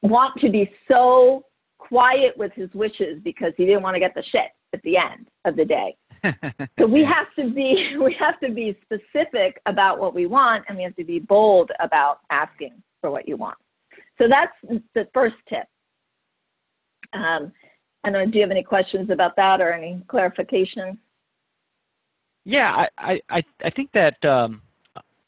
want 0.02 0.40
to 0.42 0.50
be 0.50 0.72
so 0.88 1.46
quiet 1.78 2.38
with 2.38 2.52
his 2.54 2.70
wishes 2.74 3.20
because 3.24 3.54
he 3.58 3.66
didn't 3.66 3.84
want 3.84 3.96
to 3.96 4.00
get 4.00 4.14
the 4.14 4.24
shit 4.32 4.52
at 4.74 4.82
the 4.84 4.98
end 4.98 5.28
of 5.46 5.56
the 5.56 5.66
day. 5.66 5.96
So 6.80 6.88
we 6.88 7.04
have 7.16 7.28
to 7.38 7.54
be 7.54 7.96
we 8.02 8.16
have 8.20 8.40
to 8.40 8.52
be 8.52 8.78
specific 8.84 9.62
about 9.66 10.00
what 10.00 10.14
we 10.14 10.26
want 10.26 10.64
and 10.68 10.78
we 10.78 10.84
have 10.84 10.96
to 10.96 11.04
be 11.04 11.20
bold 11.20 11.72
about 11.80 12.20
asking 12.30 12.74
for 13.00 13.12
what 13.12 13.28
you 13.28 13.38
want. 13.38 13.58
So 14.18 14.26
that's 14.30 14.82
the 14.94 15.08
first 15.14 15.36
tip. 15.50 15.66
Um, 17.14 17.52
I 18.04 18.10
don't 18.10 18.14
know, 18.14 18.32
do 18.32 18.38
you 18.38 18.42
have 18.44 18.52
any 18.52 18.64
questions 18.64 19.10
about 19.10 19.36
that 19.36 19.62
or 19.62 19.74
any 19.74 20.02
clarification? 20.08 20.98
Yeah, 22.46 22.86
I, 22.98 23.20
I, 23.30 23.44
I 23.64 23.70
think 23.70 23.92
that 23.94 24.24
um, 24.26 24.62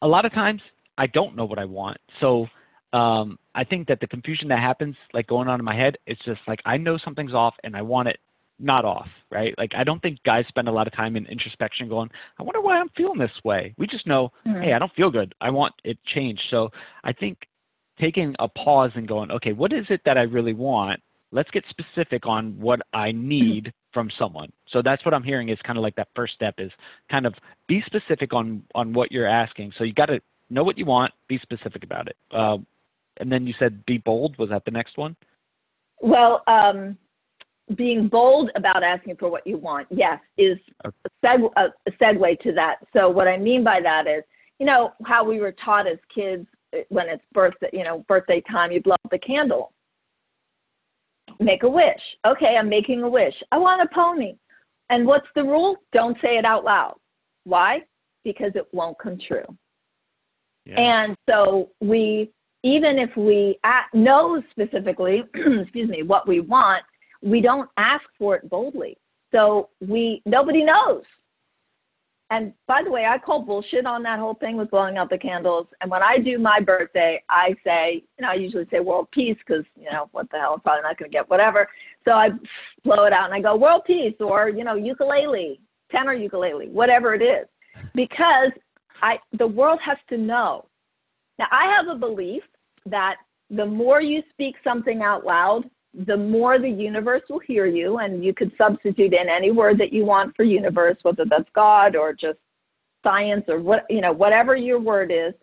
a 0.01 0.07
lot 0.07 0.25
of 0.25 0.33
times 0.33 0.61
I 0.97 1.07
don't 1.07 1.35
know 1.35 1.45
what 1.45 1.59
I 1.59 1.65
want. 1.65 1.97
So 2.19 2.47
um, 2.93 3.37
I 3.53 3.63
think 3.63 3.87
that 3.87 3.99
the 3.99 4.07
confusion 4.07 4.47
that 4.49 4.59
happens, 4.59 4.95
like 5.13 5.27
going 5.27 5.47
on 5.47 5.59
in 5.59 5.65
my 5.65 5.75
head, 5.75 5.97
it's 6.07 6.23
just 6.25 6.41
like 6.47 6.59
I 6.65 6.77
know 6.77 6.97
something's 7.03 7.33
off 7.33 7.55
and 7.63 7.75
I 7.75 7.81
want 7.81 8.07
it 8.07 8.19
not 8.59 8.85
off, 8.85 9.07
right? 9.31 9.53
Like 9.57 9.71
I 9.75 9.83
don't 9.83 10.01
think 10.01 10.19
guys 10.23 10.45
spend 10.47 10.67
a 10.67 10.71
lot 10.71 10.87
of 10.87 10.93
time 10.93 11.15
in 11.15 11.25
introspection 11.25 11.89
going, 11.89 12.09
I 12.39 12.43
wonder 12.43 12.61
why 12.61 12.79
I'm 12.79 12.89
feeling 12.95 13.19
this 13.19 13.31
way. 13.43 13.73
We 13.77 13.87
just 13.87 14.07
know, 14.07 14.31
mm-hmm. 14.47 14.61
hey, 14.61 14.73
I 14.73 14.79
don't 14.79 14.93
feel 14.93 15.11
good. 15.11 15.33
I 15.41 15.49
want 15.49 15.73
it 15.83 15.97
changed. 16.13 16.41
So 16.49 16.69
I 17.03 17.13
think 17.13 17.39
taking 17.99 18.35
a 18.39 18.47
pause 18.47 18.91
and 18.95 19.07
going, 19.07 19.31
okay, 19.31 19.53
what 19.53 19.73
is 19.73 19.85
it 19.89 20.01
that 20.05 20.17
I 20.17 20.21
really 20.21 20.53
want? 20.53 20.99
Let's 21.31 21.49
get 21.49 21.63
specific 21.69 22.27
on 22.27 22.59
what 22.59 22.81
I 22.93 23.11
need 23.11 23.73
from 23.91 24.09
someone. 24.19 24.51
So 24.69 24.81
that's 24.83 25.03
what 25.03 25.13
I'm 25.13 25.23
hearing 25.23 25.49
is 25.49 25.57
kind 25.65 25.77
of 25.77 25.83
like 25.83 25.95
that 25.95 26.09
first 26.15 26.33
step 26.33 26.55
is 26.57 26.71
kind 27.09 27.25
of 27.25 27.33
be 27.67 27.83
specific 27.85 28.33
on 28.33 28.63
on 28.75 28.93
what 28.93 29.11
you're 29.11 29.27
asking. 29.27 29.73
So 29.77 29.83
you 29.83 29.93
got 29.93 30.07
to 30.07 30.19
know 30.49 30.63
what 30.63 30.77
you 30.77 30.85
want, 30.85 31.11
be 31.27 31.39
specific 31.39 31.83
about 31.83 32.07
it. 32.07 32.15
Uh, 32.31 32.57
and 33.17 33.31
then 33.31 33.47
you 33.47 33.53
said 33.57 33.85
be 33.85 33.97
bold. 33.97 34.37
Was 34.37 34.49
that 34.49 34.65
the 34.65 34.71
next 34.71 34.97
one? 34.97 35.15
Well, 36.01 36.43
um, 36.47 36.97
being 37.75 38.07
bold 38.07 38.51
about 38.55 38.83
asking 38.83 39.17
for 39.17 39.29
what 39.29 39.45
you 39.45 39.57
want, 39.57 39.87
yes, 39.89 40.19
is 40.37 40.57
a, 40.85 40.91
seg- 41.23 41.51
a, 41.57 41.91
segue 42.01 42.39
to 42.41 42.51
that. 42.53 42.75
So 42.93 43.09
what 43.09 43.27
I 43.27 43.37
mean 43.37 43.63
by 43.63 43.79
that 43.81 44.07
is, 44.07 44.23
you 44.59 44.65
know, 44.65 44.93
how 45.05 45.23
we 45.23 45.39
were 45.39 45.53
taught 45.63 45.87
as 45.87 45.97
kids 46.13 46.45
uh, 46.73 46.79
when 46.89 47.09
it's 47.09 47.23
birthday, 47.33 47.69
you 47.73 47.83
know, 47.83 48.05
birthday 48.07 48.41
time, 48.49 48.71
you 48.71 48.81
blow 48.81 48.93
up 48.93 49.11
the 49.11 49.19
candle. 49.19 49.73
Make 51.39 51.63
a 51.63 51.69
wish. 51.69 52.01
Okay, 52.25 52.55
I'm 52.57 52.69
making 52.69 53.01
a 53.01 53.09
wish. 53.09 53.33
I 53.51 53.57
want 53.57 53.81
a 53.81 53.93
pony. 53.93 54.35
And 54.89 55.05
what's 55.07 55.27
the 55.35 55.43
rule? 55.43 55.77
Don't 55.91 56.17
say 56.21 56.37
it 56.37 56.45
out 56.45 56.63
loud. 56.63 56.95
Why? 57.45 57.81
Because 58.23 58.51
it 58.55 58.67
won't 58.71 58.99
come 58.99 59.17
true. 59.27 59.45
Yeah. 60.65 60.79
And 60.79 61.17
so 61.27 61.71
we, 61.81 62.31
even 62.63 62.97
if 62.97 63.15
we 63.17 63.57
know 63.93 64.41
specifically, 64.51 65.23
excuse 65.33 65.89
me, 65.89 66.03
what 66.03 66.27
we 66.27 66.39
want, 66.39 66.83
we 67.23 67.41
don't 67.41 67.69
ask 67.77 68.03
for 68.17 68.35
it 68.35 68.49
boldly. 68.49 68.97
So 69.31 69.69
we 69.79 70.21
nobody 70.25 70.63
knows. 70.63 71.03
And 72.29 72.51
by 72.67 72.81
the 72.83 72.89
way, 72.89 73.05
I 73.05 73.19
call 73.19 73.43
bullshit 73.43 73.85
on 73.85 74.01
that 74.03 74.17
whole 74.17 74.33
thing 74.35 74.57
with 74.57 74.71
blowing 74.71 74.97
out 74.97 75.09
the 75.09 75.17
candles. 75.17 75.67
And 75.81 75.91
when 75.91 76.01
I 76.01 76.17
do 76.17 76.39
my 76.39 76.59
birthday, 76.59 77.21
I 77.29 77.53
say, 77.63 78.03
you 78.17 78.23
know, 78.23 78.29
I 78.29 78.35
usually 78.35 78.65
say 78.71 78.79
world 78.79 79.07
peace 79.11 79.37
because, 79.45 79.63
you 79.75 79.91
know, 79.91 80.09
what 80.13 80.31
the 80.31 80.39
hell, 80.39 80.53
I'm 80.55 80.61
probably 80.61 80.81
not 80.81 80.97
going 80.97 81.11
to 81.11 81.15
get 81.15 81.29
whatever. 81.29 81.67
So 82.05 82.11
I 82.11 82.29
blow 82.83 83.05
it 83.05 83.13
out 83.13 83.25
and 83.25 83.33
I 83.35 83.39
go 83.39 83.55
world 83.55 83.83
peace 83.85 84.15
or, 84.19 84.49
you 84.49 84.63
know, 84.63 84.73
ukulele, 84.73 85.59
tenor 85.91 86.13
ukulele, 86.13 86.69
whatever 86.69 87.13
it 87.13 87.21
is, 87.21 87.45
because 87.93 88.51
I 89.03 89.17
the 89.37 89.47
world 89.47 89.79
has 89.85 89.97
to 90.09 90.17
know. 90.17 90.65
Now 91.37 91.45
I 91.51 91.71
have 91.77 91.95
a 91.95 91.99
belief 91.99 92.41
that 92.87 93.17
the 93.51 93.65
more 93.65 94.01
you 94.01 94.23
speak 94.31 94.55
something 94.63 95.03
out 95.03 95.23
loud, 95.23 95.69
the 95.93 96.17
more 96.17 96.59
the 96.59 96.69
universe 96.69 97.21
will 97.29 97.39
hear 97.39 97.65
you, 97.65 97.99
and 97.99 98.23
you 98.23 98.33
could 98.33 98.51
substitute 98.57 99.13
in 99.13 99.29
any 99.29 99.51
word 99.51 99.77
that 99.79 99.93
you 99.93 100.05
want 100.05 100.35
for 100.35 100.43
universe, 100.43 100.97
whether 101.03 101.25
that's 101.29 101.49
God 101.53 101.95
or 101.95 102.13
just 102.13 102.39
science 103.03 103.43
or 103.47 103.61
what 103.61 103.85
you 103.89 104.01
know, 104.01 104.11
whatever 104.11 104.55
your 104.55 104.79
word 104.79 105.11
is, 105.11 105.33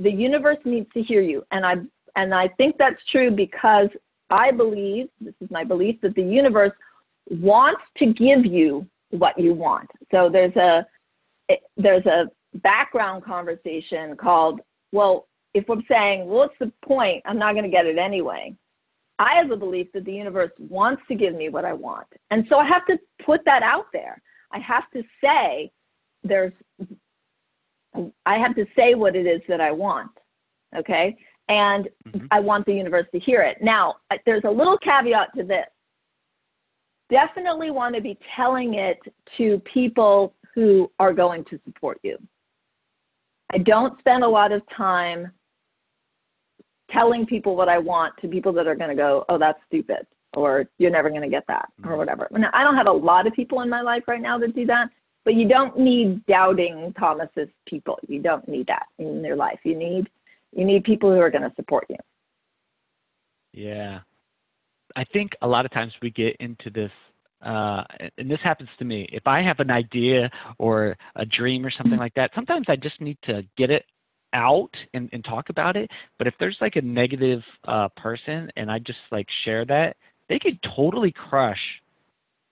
the 0.00 0.10
universe 0.10 0.58
needs 0.64 0.88
to 0.94 1.02
hear 1.02 1.20
you. 1.20 1.44
And 1.50 1.66
I 1.66 1.74
and 2.16 2.34
I 2.34 2.48
think 2.56 2.76
that's 2.78 3.00
true 3.12 3.30
because 3.30 3.88
I 4.30 4.50
believe, 4.50 5.08
this 5.20 5.34
is 5.40 5.50
my 5.50 5.64
belief, 5.64 6.00
that 6.02 6.14
the 6.14 6.22
universe 6.22 6.72
wants 7.30 7.82
to 7.98 8.06
give 8.06 8.46
you 8.46 8.86
what 9.10 9.38
you 9.38 9.54
want. 9.54 9.90
So 10.10 10.28
there's 10.32 10.56
a 10.56 10.86
there's 11.76 12.06
a 12.06 12.30
background 12.58 13.24
conversation 13.24 14.16
called, 14.16 14.60
well, 14.92 15.26
if 15.54 15.68
I'm 15.70 15.84
saying, 15.88 16.26
well, 16.26 16.38
what's 16.38 16.54
the 16.58 16.72
point? 16.84 17.22
I'm 17.24 17.38
not 17.38 17.52
going 17.52 17.64
to 17.64 17.70
get 17.70 17.86
it 17.86 17.98
anyway. 17.98 18.54
I 19.18 19.34
have 19.34 19.50
a 19.50 19.56
belief 19.56 19.88
that 19.94 20.04
the 20.04 20.12
universe 20.12 20.52
wants 20.58 21.02
to 21.08 21.14
give 21.14 21.34
me 21.34 21.48
what 21.48 21.64
I 21.64 21.72
want. 21.72 22.06
And 22.30 22.46
so 22.48 22.56
I 22.56 22.66
have 22.66 22.86
to 22.86 22.98
put 23.24 23.44
that 23.44 23.62
out 23.62 23.86
there. 23.92 24.22
I 24.52 24.58
have 24.60 24.84
to 24.92 25.02
say, 25.22 25.70
there's, 26.22 26.52
I 28.26 28.38
have 28.38 28.54
to 28.56 28.64
say 28.76 28.94
what 28.94 29.16
it 29.16 29.26
is 29.26 29.40
that 29.48 29.60
I 29.60 29.72
want. 29.72 30.12
Okay. 30.76 31.16
And 31.48 31.88
mm-hmm. 32.06 32.26
I 32.30 32.40
want 32.40 32.66
the 32.66 32.74
universe 32.74 33.06
to 33.12 33.18
hear 33.18 33.42
it. 33.42 33.58
Now, 33.60 33.96
there's 34.26 34.44
a 34.44 34.50
little 34.50 34.78
caveat 34.78 35.30
to 35.36 35.42
this. 35.42 35.66
Definitely 37.10 37.70
want 37.70 37.94
to 37.94 38.02
be 38.02 38.18
telling 38.36 38.74
it 38.74 38.98
to 39.38 39.60
people 39.72 40.34
who 40.54 40.90
are 40.98 41.14
going 41.14 41.44
to 41.46 41.58
support 41.64 41.98
you. 42.02 42.18
I 43.52 43.58
don't 43.58 43.98
spend 43.98 44.24
a 44.24 44.28
lot 44.28 44.52
of 44.52 44.60
time 44.76 45.32
telling 46.90 47.26
people 47.26 47.56
what 47.56 47.68
I 47.68 47.78
want 47.78 48.14
to 48.20 48.28
people 48.28 48.52
that 48.54 48.66
are 48.66 48.74
going 48.74 48.90
to 48.90 48.96
go, 48.96 49.24
oh, 49.28 49.38
that's 49.38 49.58
stupid, 49.66 50.06
or 50.34 50.66
you're 50.78 50.90
never 50.90 51.10
going 51.10 51.22
to 51.22 51.28
get 51.28 51.46
that, 51.48 51.68
or 51.82 51.90
mm-hmm. 51.90 51.98
whatever. 51.98 52.28
Now, 52.30 52.50
I 52.52 52.64
don't 52.64 52.76
have 52.76 52.86
a 52.86 52.92
lot 52.92 53.26
of 53.26 53.32
people 53.32 53.60
in 53.62 53.68
my 53.68 53.82
life 53.82 54.04
right 54.06 54.20
now 54.20 54.38
that 54.38 54.54
do 54.54 54.66
that, 54.66 54.88
but 55.24 55.34
you 55.34 55.48
don't 55.48 55.78
need 55.78 56.24
doubting 56.26 56.94
Thomas's 56.98 57.48
people. 57.66 57.98
You 58.08 58.20
don't 58.20 58.46
need 58.48 58.66
that 58.68 58.86
in 58.98 59.24
your 59.24 59.36
life. 59.36 59.58
You 59.64 59.76
need 59.76 60.08
you 60.52 60.64
need 60.64 60.84
people 60.84 61.12
who 61.12 61.20
are 61.20 61.30
going 61.30 61.42
to 61.42 61.52
support 61.56 61.84
you. 61.90 61.96
Yeah, 63.52 64.00
I 64.96 65.04
think 65.04 65.32
a 65.42 65.46
lot 65.46 65.66
of 65.66 65.72
times 65.72 65.92
we 66.00 66.10
get 66.10 66.36
into 66.40 66.70
this 66.70 66.90
uh, 67.42 67.84
and 68.16 68.30
this 68.30 68.40
happens 68.42 68.68
to 68.78 68.84
me. 68.84 69.08
If 69.12 69.26
I 69.26 69.42
have 69.42 69.60
an 69.60 69.70
idea 69.70 70.30
or 70.58 70.96
a 71.14 71.24
dream 71.24 71.64
or 71.64 71.70
something 71.70 71.98
like 71.98 72.14
that, 72.14 72.32
sometimes 72.34 72.66
I 72.68 72.76
just 72.76 73.00
need 73.00 73.18
to 73.24 73.42
get 73.56 73.70
it 73.70 73.84
out 74.32 74.70
and, 74.94 75.08
and 75.12 75.24
talk 75.24 75.48
about 75.50 75.76
it. 75.76 75.90
But 76.18 76.26
if 76.26 76.34
there's 76.38 76.58
like 76.60 76.76
a 76.76 76.82
negative 76.82 77.42
uh, 77.66 77.88
person 77.96 78.50
and 78.56 78.70
I 78.70 78.78
just 78.78 78.98
like 79.10 79.26
share 79.44 79.64
that, 79.66 79.96
they 80.28 80.38
could 80.38 80.58
totally 80.76 81.12
crush 81.12 81.60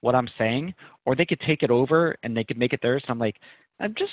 what 0.00 0.14
I'm 0.14 0.28
saying, 0.38 0.74
or 1.04 1.16
they 1.16 1.26
could 1.26 1.40
take 1.40 1.62
it 1.62 1.70
over 1.70 2.16
and 2.22 2.36
they 2.36 2.44
could 2.44 2.58
make 2.58 2.72
it 2.72 2.80
theirs. 2.82 3.02
And 3.06 3.12
I'm 3.12 3.18
like, 3.18 3.36
I'm 3.80 3.94
just 3.98 4.12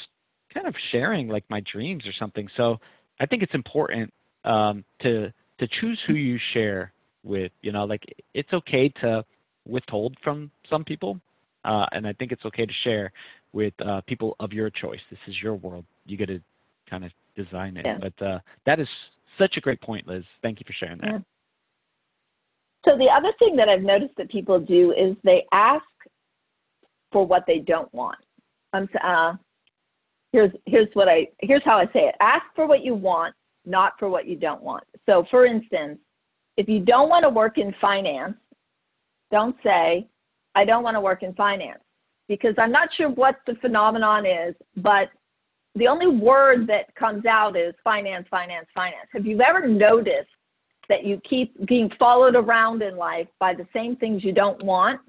kind 0.54 0.68
of 0.68 0.76
sharing 0.92 1.28
like 1.28 1.44
my 1.50 1.62
dreams 1.72 2.06
or 2.06 2.14
something. 2.20 2.48
So 2.58 2.78
I 3.20 3.26
think 3.26 3.44
it's 3.44 3.54
important 3.54 4.14
um, 4.44 4.84
to 5.02 5.32
to 5.60 5.68
choose 5.80 6.00
who 6.08 6.14
you 6.14 6.40
share 6.54 6.92
with. 7.24 7.52
You 7.62 7.72
know, 7.72 7.86
like 7.86 8.04
it's 8.34 8.52
okay 8.54 8.90
to 9.02 9.24
withhold 9.66 10.18
from 10.24 10.52
some 10.70 10.84
people, 10.84 11.20
uh, 11.64 11.86
and 11.92 12.08
I 12.08 12.14
think 12.14 12.32
it's 12.32 12.46
okay 12.46 12.66
to 12.66 12.74
share 12.84 13.12
with 13.54 13.74
uh, 13.86 14.02
people 14.08 14.36
of 14.40 14.52
your 14.52 14.70
choice. 14.70 15.00
This 15.10 15.20
is 15.28 15.36
your 15.42 15.56
world. 15.56 15.86
You 16.06 16.18
get 16.18 16.28
to 16.28 16.42
kind 16.90 17.06
of 17.06 17.12
design 17.36 17.78
it. 17.78 17.86
Yeah. 17.86 17.98
But 18.00 18.26
uh, 18.26 18.40
that 18.66 18.80
is 18.80 18.88
such 19.38 19.58
a 19.58 19.62
great 19.62 19.82
point, 19.82 20.08
Liz. 20.08 20.24
Thank 20.42 20.60
you 20.60 20.66
for 20.68 20.74
sharing 20.74 21.00
that. 21.00 21.12
Yeah. 21.12 21.20
So 22.86 22.98
the 22.98 23.08
other 23.16 23.32
thing 23.40 23.56
that 23.56 23.70
I've 23.70 23.82
noticed 23.82 24.14
that 24.18 24.30
people 24.30 24.60
do 24.60 24.92
is 24.92 25.16
they 25.24 25.46
ask 25.54 25.86
for 27.12 27.26
what 27.26 27.44
they 27.48 27.60
don't 27.60 27.94
want. 27.94 28.18
Um, 28.74 28.90
uh, 29.04 29.34
here's 30.32 30.52
here's 30.66 30.90
what 30.94 31.08
I 31.08 31.28
here's 31.42 31.64
how 31.64 31.78
I 31.78 31.86
say 31.86 32.08
it. 32.08 32.16
Ask 32.20 32.44
for 32.56 32.68
what 32.68 32.84
you 32.84 32.94
want, 32.96 33.34
not 33.66 33.94
for 34.00 34.10
what 34.10 34.28
you 34.28 34.36
don't 34.36 34.62
want. 34.62 34.84
So, 35.06 35.26
for 35.32 35.46
instance, 35.46 36.00
if 36.58 36.68
you 36.68 36.80
don't 36.80 37.10
want 37.10 37.24
to 37.24 37.30
work 37.30 37.58
in 37.58 37.74
finance, 37.80 38.36
don't 39.32 39.56
say, 39.64 40.08
I 40.56 40.66
don't 40.66 40.84
want 40.84 40.96
to 40.96 41.02
work 41.02 41.24
in 41.24 41.34
finance 41.34 41.82
because 42.28 42.56
I'm 42.58 42.72
not 42.72 42.90
sure 42.98 43.10
what 43.10 43.38
the 43.48 43.56
phenomenon 43.62 44.26
is, 44.26 44.56
but 44.78 45.10
the 45.76 45.88
only 45.88 46.08
word 46.08 46.68
that 46.68 46.94
comes 46.96 47.26
out 47.26 47.58
is 47.58 47.74
finance, 47.84 48.28
finance, 48.30 48.68
finance. 48.76 49.08
Have 49.14 49.26
you 49.26 49.42
ever 49.42 49.68
noticed 49.68 50.30
that 50.90 51.04
you 51.04 51.20
keep 51.28 51.54
being 51.66 51.90
followed 51.98 52.36
around 52.36 52.82
in 52.82 52.96
life 52.96 53.28
by 53.40 53.54
the 53.54 53.68
same 53.74 53.96
things 53.96 54.24
you 54.24 54.34
don't 54.34 54.64
want? 54.64 55.00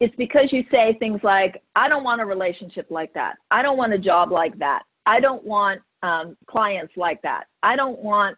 It's 0.00 0.14
because 0.16 0.48
you 0.52 0.64
say 0.70 0.96
things 0.98 1.20
like, 1.24 1.62
I 1.74 1.88
don't 1.88 2.04
want 2.04 2.20
a 2.20 2.26
relationship 2.26 2.86
like 2.90 3.12
that. 3.14 3.36
I 3.50 3.62
don't 3.62 3.76
want 3.76 3.94
a 3.94 3.98
job 3.98 4.30
like 4.30 4.56
that. 4.58 4.82
I 5.06 5.18
don't 5.20 5.44
want 5.44 5.80
um, 6.02 6.36
clients 6.48 6.92
like 6.96 7.20
that. 7.22 7.44
I 7.62 7.74
don't 7.74 7.98
want, 8.00 8.36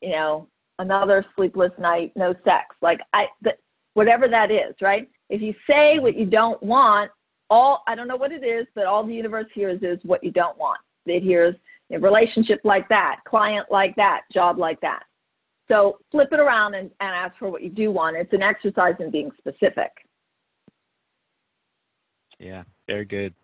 you 0.00 0.10
know, 0.10 0.48
another 0.78 1.26
sleepless 1.36 1.72
night, 1.78 2.12
no 2.16 2.34
sex. 2.44 2.74
Like 2.80 3.00
I, 3.12 3.26
the, 3.42 3.50
whatever 3.94 4.28
that 4.28 4.50
is, 4.50 4.74
right? 4.80 5.08
If 5.28 5.42
you 5.42 5.54
say 5.68 5.98
what 5.98 6.16
you 6.16 6.24
don't 6.24 6.62
want, 6.62 7.10
all 7.50 7.82
I 7.86 7.94
don't 7.94 8.08
know 8.08 8.16
what 8.16 8.32
it 8.32 8.44
is, 8.44 8.66
but 8.74 8.86
all 8.86 9.04
the 9.04 9.12
universe 9.12 9.46
hears 9.52 9.82
is 9.82 9.98
what 10.04 10.24
you 10.24 10.30
don't 10.30 10.56
want. 10.56 10.80
It 11.06 11.22
hears 11.22 11.54
a 11.92 11.98
relationship 11.98 12.60
like 12.64 12.88
that, 12.88 13.16
client 13.26 13.66
like 13.70 13.96
that, 13.96 14.22
job 14.32 14.58
like 14.58 14.80
that. 14.80 15.02
So 15.68 15.98
flip 16.10 16.28
it 16.32 16.40
around 16.40 16.74
and, 16.74 16.90
and 17.00 17.14
ask 17.14 17.36
for 17.38 17.50
what 17.50 17.62
you 17.62 17.70
do 17.70 17.90
want. 17.90 18.16
It's 18.16 18.32
an 18.32 18.42
exercise 18.42 18.94
in 18.98 19.10
being 19.10 19.30
specific. 19.38 19.90
Yeah, 22.38 22.64
very 22.86 23.04
good. 23.04 23.34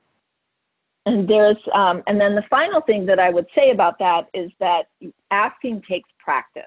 And 1.06 1.28
there's, 1.28 1.56
um, 1.72 2.02
and 2.08 2.20
then 2.20 2.34
the 2.34 2.42
final 2.50 2.80
thing 2.80 3.06
that 3.06 3.20
I 3.20 3.30
would 3.30 3.46
say 3.54 3.70
about 3.70 3.98
that 4.00 4.22
is 4.34 4.50
that 4.58 4.84
asking 5.30 5.82
takes 5.88 6.08
practice. 6.18 6.62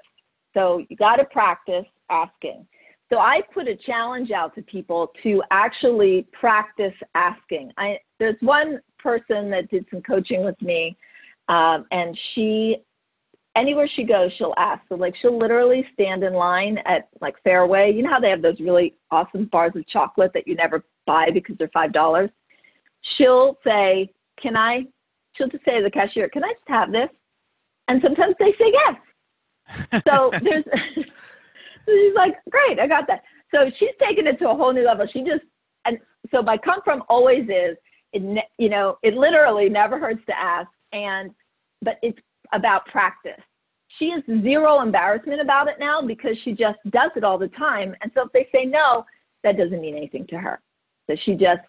So 0.54 0.82
you 0.88 0.96
got 0.96 1.16
to 1.16 1.24
practice 1.24 1.84
asking. 2.10 2.66
So 3.10 3.18
I 3.18 3.40
put 3.52 3.66
a 3.66 3.74
challenge 3.74 4.30
out 4.30 4.54
to 4.54 4.62
people 4.62 5.12
to 5.24 5.42
actually 5.50 6.28
practice 6.32 6.94
asking. 7.16 7.72
I, 7.76 7.98
there's 8.20 8.36
one 8.40 8.80
person 8.98 9.50
that 9.50 9.68
did 9.68 9.84
some 9.90 10.00
coaching 10.02 10.44
with 10.44 10.60
me, 10.62 10.96
um, 11.48 11.86
and 11.90 12.16
she, 12.34 12.76
anywhere 13.56 13.88
she 13.96 14.04
goes, 14.04 14.30
she'll 14.38 14.54
ask. 14.56 14.82
So 14.88 14.94
like 14.94 15.14
she'll 15.20 15.36
literally 15.36 15.84
stand 15.92 16.22
in 16.22 16.34
line 16.34 16.78
at 16.86 17.08
like 17.20 17.34
Fairway. 17.42 17.92
You 17.92 18.04
know 18.04 18.10
how 18.10 18.20
they 18.20 18.30
have 18.30 18.42
those 18.42 18.60
really 18.60 18.94
awesome 19.10 19.46
bars 19.50 19.72
of 19.74 19.86
chocolate 19.88 20.30
that 20.34 20.46
you 20.46 20.54
never 20.54 20.84
buy 21.04 21.30
because 21.34 21.56
they're 21.58 21.70
five 21.74 21.92
dollars. 21.92 22.30
She'll 23.16 23.58
say, 23.64 24.12
"Can 24.40 24.56
I?" 24.56 24.84
She'll 25.34 25.48
just 25.48 25.64
say 25.64 25.78
to 25.78 25.82
the 25.82 25.90
cashier, 25.90 26.28
"Can 26.28 26.44
I 26.44 26.52
just 26.52 26.68
have 26.68 26.92
this?" 26.92 27.08
And 27.88 28.00
sometimes 28.02 28.36
they 28.38 28.52
say 28.52 28.72
yes. 28.72 30.02
So 30.06 30.30
there's 30.42 30.64
so 31.86 31.92
she's 31.92 32.14
like, 32.14 32.34
great, 32.50 32.78
I 32.78 32.86
got 32.86 33.06
that. 33.08 33.22
So 33.50 33.70
she's 33.78 33.94
taken 34.00 34.26
it 34.26 34.38
to 34.38 34.50
a 34.50 34.54
whole 34.54 34.72
new 34.72 34.84
level. 34.84 35.06
She 35.12 35.20
just, 35.20 35.44
and 35.84 35.98
so 36.30 36.42
my 36.42 36.56
come 36.56 36.80
from 36.84 37.02
always 37.08 37.44
is, 37.44 37.76
it, 38.12 38.44
you 38.58 38.68
know, 38.68 38.98
it 39.02 39.14
literally 39.14 39.68
never 39.68 39.98
hurts 39.98 40.24
to 40.26 40.38
ask. 40.38 40.68
And, 40.92 41.30
but 41.82 41.94
it's 42.02 42.18
about 42.52 42.86
practice. 42.86 43.42
She 43.98 44.10
has 44.10 44.42
zero 44.42 44.80
embarrassment 44.80 45.40
about 45.40 45.68
it 45.68 45.76
now 45.78 46.00
because 46.00 46.36
she 46.44 46.52
just 46.52 46.78
does 46.90 47.10
it 47.16 47.24
all 47.24 47.38
the 47.38 47.48
time. 47.48 47.94
And 48.00 48.10
so 48.14 48.22
if 48.26 48.32
they 48.32 48.48
say 48.52 48.64
no, 48.64 49.04
that 49.42 49.56
doesn't 49.56 49.80
mean 49.80 49.96
anything 49.96 50.26
to 50.28 50.38
her. 50.38 50.60
So 51.08 51.16
she 51.24 51.34
just 51.34 51.62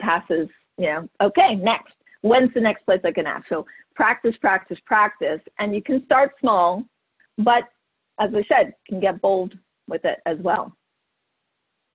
passes, 0.00 0.48
you 0.78 0.86
know, 0.86 1.08
okay, 1.20 1.54
next. 1.54 1.94
When's 2.20 2.54
the 2.54 2.60
next 2.60 2.84
place 2.84 3.00
I 3.04 3.12
can 3.12 3.26
ask? 3.26 3.48
So 3.48 3.66
practice, 3.94 4.34
practice, 4.40 4.78
practice. 4.86 5.40
And 5.58 5.74
you 5.74 5.82
can 5.82 6.04
start 6.04 6.32
small, 6.40 6.84
but 7.38 7.64
as 8.20 8.30
I 8.34 8.44
said, 8.48 8.74
can 8.88 9.00
get 9.00 9.20
bold 9.20 9.54
with 9.88 10.04
it 10.04 10.18
as 10.26 10.38
well. 10.40 10.76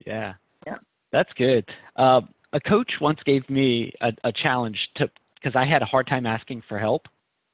Yeah. 0.06 0.34
Yeah. 0.66 0.76
That's 1.12 1.32
good. 1.36 1.68
Uh, 1.96 2.20
a 2.52 2.60
coach 2.60 2.90
once 3.00 3.18
gave 3.24 3.48
me 3.48 3.92
a, 4.00 4.12
a 4.24 4.32
challenge 4.32 4.78
to 4.96 5.10
because 5.34 5.54
I 5.54 5.64
had 5.64 5.82
a 5.82 5.86
hard 5.86 6.06
time 6.06 6.26
asking 6.26 6.62
for 6.68 6.78
help. 6.78 7.06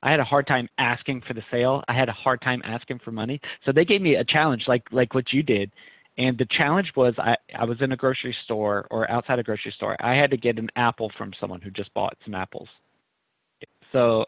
I 0.03 0.11
had 0.11 0.20
a 0.20 0.24
hard 0.24 0.46
time 0.46 0.68
asking 0.79 1.22
for 1.27 1.35
the 1.35 1.42
sale. 1.50 1.83
I 1.88 1.94
had 1.94 2.09
a 2.09 2.12
hard 2.12 2.40
time 2.42 2.62
asking 2.64 3.00
for 3.05 3.11
money. 3.11 3.40
So 3.64 3.72
they 3.72 3.85
gave 3.85 4.03
me 4.03 4.16
a 4.16 4.24
challenge 4.24 4.64
like 4.66 4.85
like 4.92 5.14
what 5.14 5.33
you 5.33 5.42
did. 5.42 5.70
And 6.16 6.38
the 6.38 6.46
challenge 6.57 6.92
was 6.94 7.14
I, 7.18 7.37
I 7.59 7.64
was 7.64 7.79
in 7.81 7.90
a 7.92 7.96
grocery 7.96 8.37
store 8.44 8.87
or 8.90 9.11
outside 9.11 9.38
a 9.38 9.42
grocery 9.42 9.72
store. 9.77 9.96
I 10.05 10.14
had 10.14 10.31
to 10.31 10.37
get 10.37 10.59
an 10.59 10.70
apple 10.77 11.11
from 11.18 11.33
someone 11.40 11.61
who 11.61 11.70
just 11.70 11.92
bought 11.92 12.16
some 12.24 12.35
apples. 12.35 12.68
So 13.92 14.27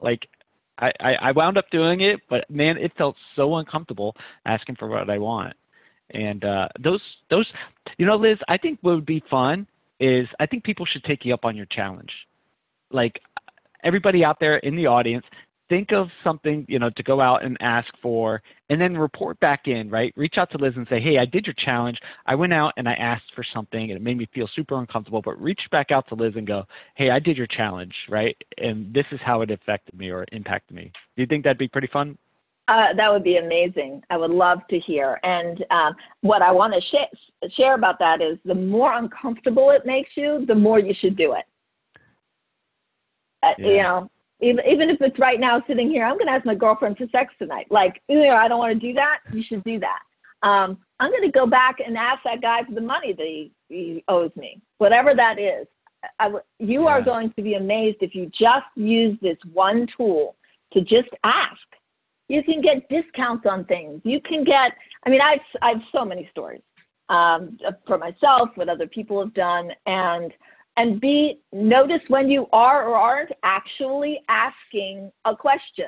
like 0.00 0.28
I, 0.78 1.14
I, 1.22 1.32
wound 1.32 1.56
up 1.56 1.66
doing 1.70 2.00
it, 2.00 2.20
but 2.28 2.50
man, 2.50 2.76
it 2.76 2.92
felt 2.98 3.14
so 3.36 3.56
uncomfortable 3.56 4.16
asking 4.44 4.76
for 4.76 4.88
what 4.88 5.08
I 5.08 5.18
want. 5.18 5.54
And 6.10 6.44
uh, 6.44 6.68
those 6.82 7.00
those 7.30 7.46
you 7.96 8.06
know, 8.06 8.16
Liz, 8.16 8.38
I 8.48 8.58
think 8.58 8.78
what 8.82 8.94
would 8.94 9.06
be 9.06 9.22
fun 9.30 9.66
is 10.00 10.26
I 10.40 10.46
think 10.46 10.64
people 10.64 10.84
should 10.84 11.04
take 11.04 11.24
you 11.24 11.32
up 11.32 11.44
on 11.44 11.56
your 11.56 11.66
challenge. 11.66 12.10
Like 12.90 13.20
everybody 13.84 14.24
out 14.24 14.38
there 14.40 14.56
in 14.58 14.76
the 14.76 14.86
audience, 14.86 15.24
think 15.68 15.92
of 15.92 16.08
something, 16.22 16.64
you 16.68 16.78
know, 16.78 16.90
to 16.96 17.02
go 17.02 17.20
out 17.20 17.44
and 17.44 17.56
ask 17.60 17.88
for 18.02 18.42
and 18.70 18.80
then 18.80 18.96
report 18.96 19.38
back 19.40 19.66
in, 19.66 19.90
right? 19.90 20.12
Reach 20.16 20.34
out 20.36 20.50
to 20.52 20.58
Liz 20.58 20.74
and 20.76 20.86
say, 20.88 21.00
Hey, 21.00 21.18
I 21.18 21.24
did 21.24 21.46
your 21.46 21.54
challenge. 21.64 21.98
I 22.26 22.34
went 22.34 22.52
out 22.52 22.72
and 22.76 22.88
I 22.88 22.94
asked 22.94 23.32
for 23.34 23.44
something 23.54 23.80
and 23.80 23.92
it 23.92 24.02
made 24.02 24.18
me 24.18 24.28
feel 24.34 24.48
super 24.54 24.78
uncomfortable, 24.78 25.22
but 25.22 25.40
reach 25.40 25.60
back 25.70 25.90
out 25.90 26.08
to 26.08 26.14
Liz 26.14 26.34
and 26.36 26.46
go, 26.46 26.64
Hey, 26.96 27.10
I 27.10 27.18
did 27.18 27.36
your 27.36 27.46
challenge, 27.46 27.94
right? 28.08 28.36
And 28.58 28.92
this 28.92 29.06
is 29.12 29.20
how 29.24 29.42
it 29.42 29.50
affected 29.50 29.98
me 29.98 30.10
or 30.10 30.26
impacted 30.32 30.76
me. 30.76 30.92
Do 31.16 31.22
you 31.22 31.26
think 31.26 31.44
that'd 31.44 31.58
be 31.58 31.68
pretty 31.68 31.88
fun? 31.92 32.18
Uh, 32.66 32.94
that 32.96 33.12
would 33.12 33.24
be 33.24 33.36
amazing. 33.36 34.02
I 34.08 34.16
would 34.16 34.30
love 34.30 34.60
to 34.70 34.78
hear. 34.78 35.20
And 35.22 35.62
um, 35.70 35.94
what 36.22 36.40
I 36.40 36.50
want 36.50 36.72
to 36.72 36.80
sh- 36.80 37.50
share 37.56 37.74
about 37.74 37.98
that 37.98 38.22
is 38.22 38.38
the 38.46 38.54
more 38.54 38.94
uncomfortable 38.94 39.70
it 39.70 39.84
makes 39.84 40.10
you, 40.16 40.46
the 40.46 40.54
more 40.54 40.78
you 40.78 40.94
should 40.98 41.14
do 41.16 41.34
it. 41.34 41.44
Uh, 43.42 43.48
yeah. 43.58 43.66
You 43.66 43.82
know, 43.82 44.10
even, 44.40 44.64
even 44.68 44.90
if 44.90 45.00
it's 45.00 45.18
right 45.18 45.40
now 45.40 45.62
sitting 45.66 45.88
here, 45.88 46.04
I'm 46.04 46.14
going 46.14 46.26
to 46.26 46.32
ask 46.32 46.44
my 46.44 46.54
girlfriend 46.54 46.96
for 46.98 47.06
sex 47.12 47.32
tonight. 47.38 47.66
Like, 47.70 48.02
you 48.08 48.18
know, 48.18 48.34
I 48.34 48.48
don't 48.48 48.58
want 48.58 48.80
to 48.80 48.86
do 48.86 48.92
that. 48.94 49.18
You 49.32 49.42
should 49.46 49.64
do 49.64 49.80
that. 49.80 50.00
Um, 50.46 50.78
I'm 51.00 51.10
going 51.10 51.22
to 51.22 51.30
go 51.30 51.46
back 51.46 51.76
and 51.84 51.96
ask 51.96 52.22
that 52.24 52.42
guy 52.42 52.62
for 52.64 52.74
the 52.74 52.80
money 52.80 53.12
that 53.12 53.26
he, 53.26 53.52
he 53.68 54.04
owes 54.08 54.30
me, 54.36 54.60
whatever 54.78 55.14
that 55.14 55.38
is. 55.38 55.66
I, 56.18 56.28
you 56.58 56.82
yeah. 56.82 56.88
are 56.88 57.02
going 57.02 57.32
to 57.32 57.42
be 57.42 57.54
amazed 57.54 57.98
if 58.00 58.14
you 58.14 58.26
just 58.26 58.66
use 58.76 59.18
this 59.22 59.38
one 59.52 59.86
tool 59.96 60.36
to 60.74 60.80
just 60.80 61.08
ask. 61.24 61.60
You 62.28 62.42
can 62.42 62.60
get 62.60 62.88
discounts 62.88 63.46
on 63.48 63.64
things. 63.64 64.02
You 64.04 64.20
can 64.20 64.44
get, 64.44 64.72
I 65.06 65.10
mean, 65.10 65.20
I've, 65.20 65.40
I've 65.62 65.82
so 65.92 66.04
many 66.04 66.28
stories 66.30 66.62
um, 67.08 67.58
for 67.86 67.98
myself, 67.98 68.50
what 68.54 68.68
other 68.68 68.86
people 68.86 69.20
have 69.20 69.34
done, 69.34 69.70
and 69.86 70.32
and 70.76 71.00
be 71.00 71.40
notice 71.52 72.00
when 72.08 72.28
you 72.28 72.46
are 72.52 72.88
or 72.88 72.96
aren't 72.96 73.32
actually 73.42 74.20
asking 74.28 75.10
a 75.24 75.36
question. 75.36 75.86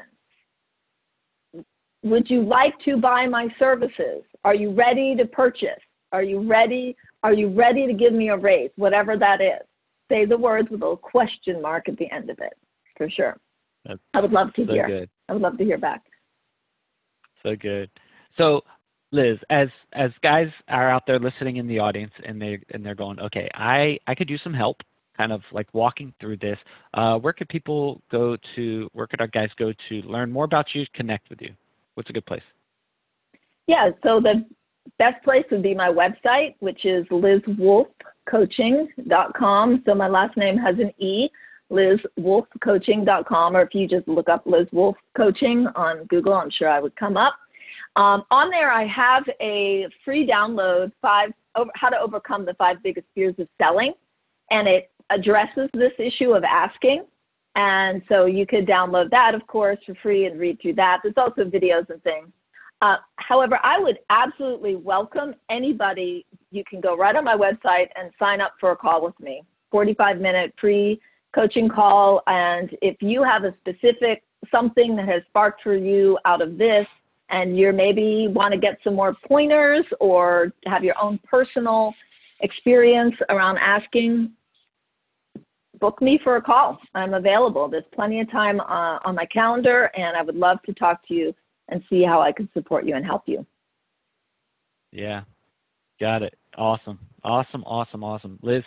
Would 2.03 2.31
you 2.31 2.45
like 2.45 2.75
to 2.85 2.97
buy 2.97 3.27
my 3.27 3.49
services? 3.59 4.23
Are 4.45 4.55
you 4.55 4.73
ready 4.73 5.17
to 5.17 5.27
purchase? 5.27 5.83
Are 6.13 6.23
you 6.23 6.47
ready? 6.49 6.97
Are 7.23 7.33
you 7.33 7.49
ready 7.49 7.87
to 7.87 7.93
give 7.93 8.13
me 8.13 8.29
a 8.29 8.37
raise? 8.37 8.71
Whatever 8.77 9.19
that 9.19 9.41
is. 9.41 9.67
Say 10.09 10.25
the 10.25 10.39
words 10.39 10.69
with 10.71 10.83
a 10.83 10.97
question 10.97 11.61
mark 11.61 11.89
at 11.89 11.97
the 11.97 12.11
end 12.13 12.31
of 12.31 12.39
it, 12.39 12.53
for 12.97 13.11
sure. 13.11 13.37
That's 13.85 13.99
I 14.15 14.21
would 14.21 14.31
love 14.31 14.55
to 14.55 14.67
so 14.67 14.73
hear. 14.73 14.87
Good. 14.87 15.11
I 15.29 15.33
would 15.33 15.43
love 15.43 15.59
to 15.59 15.65
hear 15.65 15.79
back. 15.79 16.03
So 17.43 17.57
good. 17.57 17.91
So 18.37 18.63
Liz, 19.13 19.39
as 19.51 19.69
as 19.93 20.11
guys 20.23 20.49
are 20.69 20.91
out 20.91 21.05
there 21.07 21.19
listening 21.19 21.57
in 21.57 21.67
the 21.67 21.79
audience 21.79 22.13
and 22.25 22.41
they 22.41 22.59
and 22.71 22.85
they're 22.85 22.95
going, 22.95 23.21
okay, 23.21 23.49
I 23.55 23.99
I 24.07 24.15
could 24.15 24.29
use 24.29 24.41
some 24.43 24.55
help, 24.55 24.79
kind 25.17 25.33
of 25.33 25.43
like 25.53 25.73
walking 25.73 26.13
through 26.21 26.39
this. 26.39 26.59
Uh, 26.95 27.17
where 27.19 27.33
could 27.33 27.49
people 27.49 28.01
go 28.11 28.37
to? 28.57 28.89
Where 28.93 29.07
could 29.07 29.21
our 29.21 29.29
guys 29.29 29.51
go 29.59 29.73
to 29.89 29.95
learn 30.03 30.33
more 30.33 30.45
about 30.45 30.67
you, 30.75 30.85
connect 30.95 31.31
with 31.31 31.41
you? 31.41 31.51
What's 31.95 32.11
a 32.11 32.13
good 32.13 32.27
place? 32.27 32.43
Yeah, 33.67 33.91
so 34.03 34.21
the 34.21 34.45
best 34.99 35.23
place 35.25 35.45
would 35.51 35.63
be 35.63 35.75
my 35.75 35.89
website, 35.89 36.55
which 36.61 36.85
is 36.85 37.07
lizwolfecoaching.com. 37.07 39.83
So 39.87 39.95
my 39.95 40.09
last 40.09 40.37
name 40.37 40.59
has 40.59 40.77
an 40.79 40.93
E, 41.03 41.31
lizwolfecoaching.com, 41.71 43.57
or 43.57 43.63
if 43.63 43.75
you 43.75 43.89
just 43.89 44.07
look 44.07 44.29
up 44.29 44.47
Liz 44.47 44.69
Wolfe 44.73 44.99
Coaching 45.17 45.67
on 45.75 46.05
Google, 46.07 46.35
I'm 46.35 46.51
sure 46.51 46.69
I 46.69 46.79
would 46.81 46.95
come 46.97 47.17
up. 47.17 47.35
Um, 47.97 48.25
on 48.31 48.51
there, 48.51 48.71
I 48.71 48.87
have 48.87 49.25
a 49.41 49.87
free 50.05 50.27
download, 50.27 50.93
five 51.01 51.31
over, 51.57 51.71
how 51.75 51.89
to 51.89 51.99
overcome 51.99 52.45
the 52.45 52.55
five 52.55 52.83
biggest 52.83 53.07
fears 53.15 53.35
of 53.39 53.49
selling, 53.59 53.95
and 54.51 54.69
it 54.69 54.91
addresses 55.11 55.71
this 55.73 55.93
issue 55.99 56.33
of 56.33 56.45
asking. 56.45 57.07
And 57.57 58.03
so 58.09 58.27
you 58.27 58.47
could 58.47 58.67
download 58.67 59.09
that, 59.11 59.35
of 59.35 59.47
course, 59.47 59.79
for 59.87 59.95
free 60.03 60.27
and 60.27 60.39
read 60.39 60.61
through 60.61 60.75
that. 60.75 61.01
There's 61.03 61.15
also 61.17 61.45
videos 61.45 61.89
and 61.89 62.03
things. 62.03 62.29
Uh, 62.83 62.97
however, 63.17 63.59
I 63.63 63.79
would 63.79 63.99
absolutely 64.11 64.77
welcome 64.77 65.35
anybody. 65.49 66.27
You 66.51 66.63
can 66.69 66.83
go 66.83 66.95
right 66.95 67.17
on 67.17 67.25
my 67.25 67.35
website 67.35 67.89
and 67.97 68.11
sign 68.19 68.43
up 68.43 68.53
for 68.61 68.73
a 68.73 68.77
call 68.77 69.03
with 69.03 69.19
me, 69.19 69.43
45 69.71 70.21
minute 70.21 70.53
free 70.61 71.01
coaching 71.35 71.71
call. 71.71 72.23
And 72.27 72.77
if 72.83 73.01
you 73.01 73.23
have 73.23 73.45
a 73.45 73.55
specific 73.61 74.23
something 74.51 74.95
that 74.97 75.09
has 75.09 75.23
sparked 75.29 75.63
for 75.63 75.75
you 75.75 76.19
out 76.27 76.43
of 76.43 76.59
this, 76.59 76.87
and 77.31 77.57
you're 77.57 77.73
maybe 77.73 78.29
want 78.29 78.53
to 78.53 78.59
get 78.59 78.79
some 78.85 78.95
more 78.95 79.15
pointers 79.27 79.85
or 80.01 80.53
have 80.67 80.85
your 80.85 80.95
own 81.01 81.19
personal 81.29 81.93
experience 82.41 83.15
around 83.29 83.59
asking, 83.59 84.31
book 85.81 86.01
me 86.01 86.19
for 86.23 86.37
a 86.37 86.43
call. 86.43 86.79
I'm 86.95 87.15
available. 87.15 87.69
There's 87.69 87.85
plenty 87.95 88.21
of 88.21 88.31
time 88.31 88.61
uh, 88.61 88.99
on 89.05 89.15
my 89.15 89.27
calendar, 89.27 89.91
and 89.97 90.17
I 90.17 90.23
would 90.23 90.37
love 90.37 90.59
to 90.67 90.75
talk 90.75 91.07
to 91.09 91.15
you 91.15 91.35
and 91.69 91.83
see 91.91 92.03
how 92.05 92.21
I 92.21 92.33
can 92.33 92.49
support 92.55 92.87
you 92.87 92.95
and 92.95 93.05
help 93.05 93.23
you. 93.27 93.45
Yeah, 94.93 95.23
got 96.01 96.23
it. 96.23 96.35
Awesome, 96.57 96.99
awesome, 97.25 97.65
awesome, 97.65 98.05
awesome. 98.05 98.39
Liz, 98.43 98.63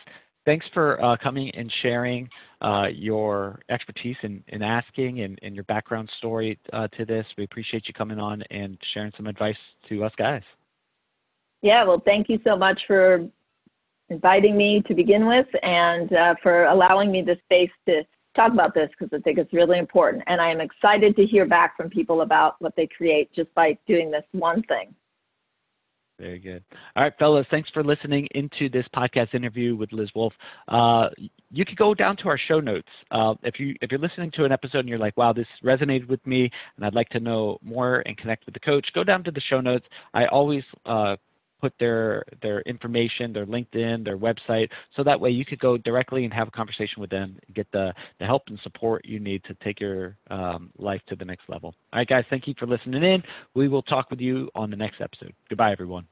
thanks 0.50 0.66
for 0.74 1.00
uh, 1.04 1.16
coming 1.22 1.52
and 1.52 1.72
sharing 1.84 2.28
uh, 2.62 2.88
your 2.92 3.60
expertise 3.70 4.16
in, 4.24 4.44
in 4.48 4.64
asking 4.64 5.22
and, 5.22 5.38
and, 5.44 5.54
your 5.54 5.64
background 5.66 6.10
story 6.18 6.58
uh, 6.74 6.88
to 6.98 7.06
this. 7.06 7.24
We 7.38 7.44
appreciate 7.44 7.84
you 7.88 7.94
coming 7.94 8.20
on 8.20 8.42
and 8.50 8.76
sharing 8.96 9.12
some 9.16 9.28
advice 9.28 9.56
to 9.90 10.04
us 10.04 10.12
guys. 10.18 10.42
Yeah, 11.62 11.84
well, 11.84 12.02
thank 12.04 12.30
you 12.30 12.40
so 12.44 12.58
much 12.58 12.82
for 12.88 13.28
inviting 14.10 14.58
me 14.58 14.82
to 14.88 14.96
begin 14.96 15.28
with 15.28 15.46
and 15.62 16.12
uh, 16.14 16.34
for 16.42 16.66
allowing 16.66 17.12
me 17.12 17.22
the 17.22 17.36
space 17.46 17.70
to 17.88 18.02
talk 18.36 18.52
about 18.52 18.74
this 18.74 18.90
because 18.98 19.16
I 19.16 19.22
think 19.22 19.38
it's 19.38 19.54
really 19.54 19.78
important. 19.78 20.24
And 20.26 20.42
I 20.42 20.50
am 20.50 20.62
excited 20.62 21.16
to 21.18 21.28
hear 21.28 21.46
back 21.46 21.78
from 21.78 21.92
people 21.92 22.22
about 22.22 22.56
what 22.58 22.76
they 22.76 22.88
create 22.88 23.32
just 23.36 23.54
by 23.54 23.78
doing 23.86 24.10
this 24.10 24.24
one 24.32 24.64
thing. 24.64 24.96
Very 26.20 26.38
good. 26.38 26.64
All 26.98 27.04
right, 27.04 27.14
fellas, 27.18 27.46
thanks 27.50 27.70
for 27.74 27.82
listening 27.82 28.28
into 28.36 28.70
this 28.70 28.86
podcast 28.94 29.34
interview 29.34 29.78
with 29.78 29.94
Liz 29.94 30.10
Wolfe. 30.14 30.34
Uh, 30.68 31.08
you 31.50 31.64
could 31.64 31.78
go 31.78 31.94
down 31.94 32.18
to 32.18 32.28
our 32.28 32.38
show 32.38 32.60
notes. 32.60 32.90
Uh, 33.10 33.36
if 33.44 33.58
you 33.58 33.74
if 33.82 33.90
you're 33.90 34.02
listening 34.02 34.30
to 34.32 34.44
an 34.44 34.52
episode 34.52 34.80
and 34.80 34.90
you're 34.90 35.00
like, 35.00 35.16
"Wow, 35.16 35.32
this 35.32 35.48
resonated 35.64 36.10
with 36.10 36.26
me," 36.28 36.52
and 36.76 36.86
I'd 36.86 36.94
like 36.94 37.08
to 37.12 37.22
know 37.22 37.58
more 37.64 38.04
and 38.06 38.18
connect 38.18 38.46
with 38.46 38.54
the 38.54 38.60
coach, 38.60 38.86
go 38.94 39.06
down 39.06 39.24
to 39.24 39.32
the 39.32 39.40
show 39.50 39.62
notes. 39.62 39.86
I 40.14 40.26
always 40.26 40.64
uh, 40.86 41.16
put 41.60 41.74
their 41.80 42.24
their 42.42 42.62
information, 42.62 43.34
their 43.34 43.46
LinkedIn, 43.46 44.04
their 44.04 44.18
website, 44.18 44.70
so 44.96 45.04
that 45.04 45.20
way 45.20 45.30
you 45.30 45.46
could 45.46 45.60
go 45.60 45.78
directly 45.78 46.24
and 46.24 46.34
have 46.34 46.48
a 46.48 46.52
conversation 46.52 47.02
with 47.02 47.10
them, 47.10 47.38
get 47.54 47.68
the 47.72 47.94
the 48.20 48.26
help 48.26 48.44
and 48.48 48.60
support 48.64 49.06
you 49.06 49.20
need 49.20 49.44
to 49.46 49.54
take 49.64 49.80
your 49.80 50.18
um, 50.30 50.72
life 50.78 51.02
to 51.08 51.16
the 51.16 51.26
next 51.26 51.44
level. 51.48 51.74
All 51.94 52.00
right, 52.00 52.08
guys, 52.08 52.26
thank 52.30 52.48
you 52.48 52.54
for 52.58 52.68
listening 52.68 53.04
in. 53.04 53.24
We 53.54 53.68
will 53.68 53.84
talk 53.84 54.10
with 54.10 54.20
you 54.20 54.50
on 54.56 54.70
the 54.70 54.78
next 54.78 55.02
episode. 55.02 55.34
Goodbye, 55.50 55.72
everyone. 55.72 56.06